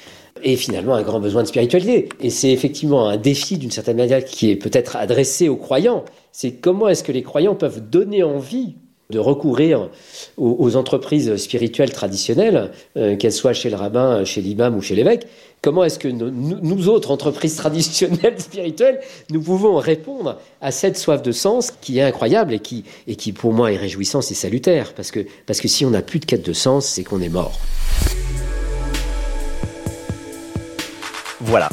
[0.44, 2.08] et finalement un grand besoin de spiritualité.
[2.22, 6.06] Et c'est effectivement un défi d'une certaine manière qui est peut-être adressé aux croyants.
[6.32, 8.76] C'est comment est-ce que les croyants peuvent donner envie
[9.10, 9.90] de recourir
[10.38, 15.28] aux, entreprises spirituelles traditionnelles, euh, qu'elles soient chez le rabbin, chez l'imam ou chez l'évêque,
[15.64, 19.00] comment est-ce que nous, autres entreprises traditionnelles spirituelles,
[19.32, 23.32] nous pouvons répondre à cette soif de sens qui est incroyable et qui, et qui
[23.32, 26.26] pour moi est réjouissante et salutaire, parce que, parce que si on n'a plus de
[26.26, 27.60] quête de sens, c'est qu'on est mort.
[31.40, 31.70] Voilà,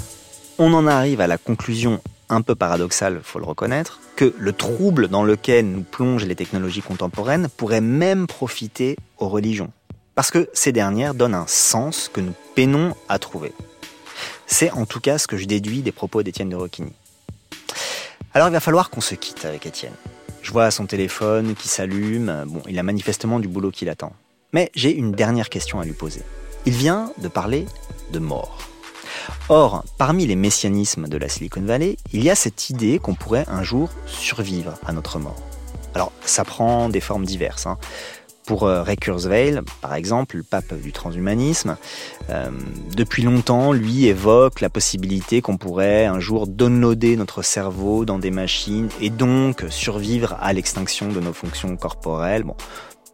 [0.58, 5.08] on en arrive à la conclusion un peu paradoxale, faut le reconnaître, que le trouble
[5.08, 9.72] dans lequel nous plongent les technologies contemporaines pourrait même profiter aux religions.
[10.14, 13.52] Parce que ces dernières donnent un sens que nous peinons à trouver.
[14.46, 16.92] C'est en tout cas ce que je déduis des propos d'Étienne de Roquigny.
[18.34, 19.94] Alors il va falloir qu'on se quitte avec Étienne.
[20.42, 24.12] Je vois son téléphone qui s'allume, bon, il a manifestement du boulot qui l'attend.
[24.52, 26.22] Mais j'ai une dernière question à lui poser.
[26.66, 27.66] Il vient de parler
[28.12, 28.58] de mort.
[29.48, 33.46] Or, parmi les messianismes de la Silicon Valley, il y a cette idée qu'on pourrait
[33.48, 35.36] un jour survivre à notre mort.
[35.94, 37.66] Alors, ça prend des formes diverses.
[37.66, 37.78] Hein.
[38.50, 41.76] Pour euh, Ray Kurzweil, par exemple, le pape du transhumanisme,
[42.30, 42.50] euh,
[42.96, 48.32] depuis longtemps, lui évoque la possibilité qu'on pourrait un jour downloader notre cerveau dans des
[48.32, 52.44] machines et donc survivre à l'extinction de nos fonctions corporelles.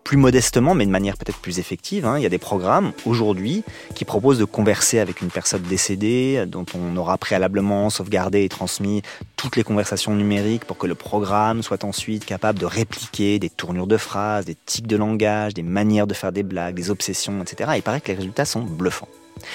[0.07, 2.07] Plus modestement, mais de manière peut-être plus effective.
[2.07, 2.17] Hein.
[2.17, 3.65] Il y a des programmes aujourd'hui
[3.97, 9.03] qui proposent de converser avec une personne décédée, dont on aura préalablement sauvegardé et transmis
[9.35, 13.89] toutes les conversations numériques pour que le programme soit ensuite capable de répliquer des tournures
[13.89, 17.73] de phrases, des tics de langage, des manières de faire des blagues, des obsessions, etc.
[17.75, 19.09] il paraît que les résultats sont bluffants.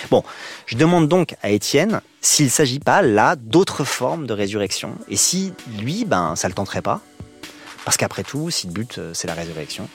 [0.09, 0.21] Bon,
[0.65, 5.15] je demande donc à Étienne s'il ne s'agit pas là d'autres formes de résurrection et
[5.15, 6.99] si lui, ben, ça le tenterait pas?
[7.85, 9.87] Parce qu'après tout, si le but euh, c'est la résurrection,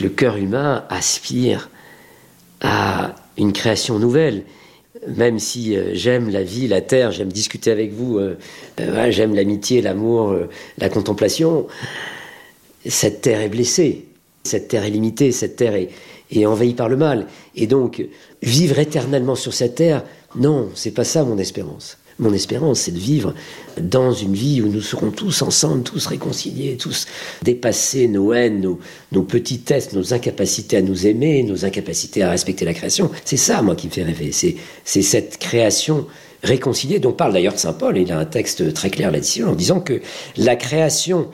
[0.00, 1.70] le cœur humain aspire
[2.60, 4.44] à une création nouvelle.
[5.06, 8.36] Même si euh, j'aime la vie, la terre, j'aime discuter avec vous, euh,
[8.80, 10.36] euh, j'aime l'amitié, l'amour,
[10.78, 11.66] la contemplation,
[12.84, 14.06] cette terre est blessée,
[14.44, 15.88] cette terre est limitée, cette terre est,
[16.30, 17.26] est envahie par le mal.
[17.54, 18.04] Et donc,
[18.42, 21.96] vivre éternellement sur cette terre, non, c'est pas ça mon espérance.
[22.20, 23.34] Mon espérance, c'est de vivre
[23.80, 27.06] dans une vie où nous serons tous ensemble, tous réconciliés, tous
[27.42, 28.78] dépasser nos haines, nos,
[29.10, 33.10] nos petitesses, nos incapacités à nous aimer, nos incapacités à respecter la création.
[33.24, 34.32] C'est ça, moi, qui me fait rêver.
[34.32, 36.06] C'est, cette création
[36.42, 37.96] réconciliée dont parle d'ailleurs Saint Paul.
[37.96, 40.02] Il a un texte très clair là-dessus en disant que
[40.36, 41.28] la création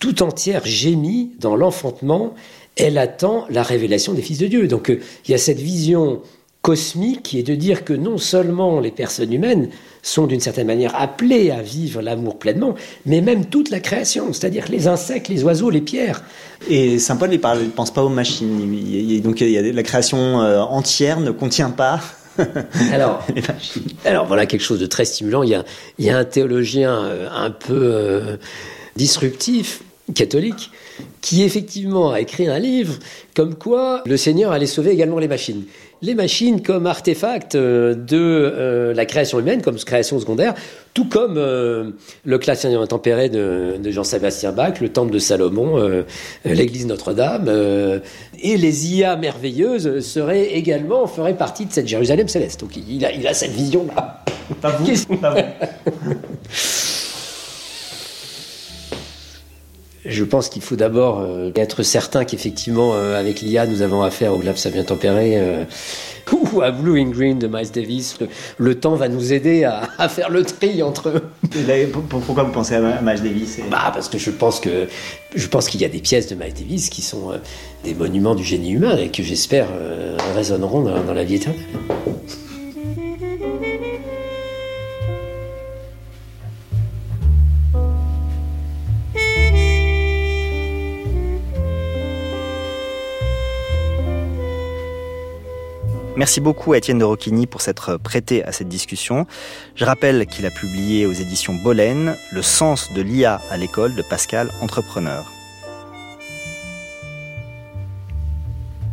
[0.00, 2.34] tout entière gémit dans l'enfantement.
[2.74, 4.66] Elle attend la révélation des fils de Dieu.
[4.66, 6.20] Donc euh, il y a cette vision
[6.62, 9.68] cosmique qui est de dire que non seulement les personnes humaines
[10.00, 14.66] sont d'une certaine manière appelés à vivre l'amour pleinement, mais même toute la création, c'est-à-dire
[14.70, 16.22] les insectes, les oiseaux, les pierres.
[16.70, 19.20] Et Saint Paul, il ne pense pas aux machines.
[19.22, 22.00] donc il y a, la création euh, entière ne contient pas
[22.92, 23.26] alors,
[24.06, 25.42] alors voilà quelque chose de très stimulant.
[25.42, 25.64] Il y a,
[25.98, 28.36] il y a un théologien euh, un peu euh,
[28.96, 29.82] disruptif,
[30.14, 30.70] catholique,
[31.20, 32.94] qui effectivement a écrit un livre
[33.34, 35.64] comme quoi le Seigneur allait sauver également les machines
[36.02, 40.54] les machines comme artefacts euh, de euh, la création humaine, comme création secondaire,
[40.94, 41.90] tout comme euh,
[42.24, 46.02] le classement tempéré de, de Jean-Sébastien Bach, le temple de Salomon,
[46.44, 47.48] l'église Notre-Dame,
[48.42, 52.60] et les IA merveilleuses seraient également, feraient partie de cette Jérusalem céleste.
[52.60, 54.24] Donc il a, il a cette vision-là.
[54.60, 54.86] Pas vous,
[60.12, 64.34] Je pense qu'il faut d'abord euh, être certain qu'effectivement, euh, avec l'IA, nous avons affaire
[64.34, 65.64] au glaive bien tempéré euh,
[66.52, 68.18] ou à Blue and Green de Miles Davis.
[68.58, 71.22] Le, temps va nous aider à, faire le tri entre eux.
[72.08, 74.86] Pourquoi vous pensez à Miles Davis bah, Parce que je pense que
[75.34, 77.32] je pense qu'il y a des pièces de Miles Davis qui sont
[77.84, 79.68] des monuments du génie humain et que j'espère
[80.34, 81.60] résonneront dans la vie éternelle.
[96.22, 99.26] Merci beaucoup à Étienne de Rocchini pour s'être prêté à cette discussion.
[99.74, 104.02] Je rappelle qu'il a publié aux éditions Bolène Le sens de l'IA à l'école de
[104.02, 105.32] Pascal Entrepreneur.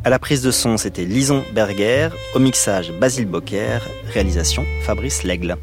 [0.04, 3.78] À la prise de son, c'était Lison Berger, au mixage Basile Bocquer,
[4.12, 5.56] réalisation Fabrice Lègle.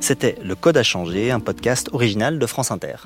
[0.00, 2.96] C'était Le Code à changer, un podcast original de France Inter.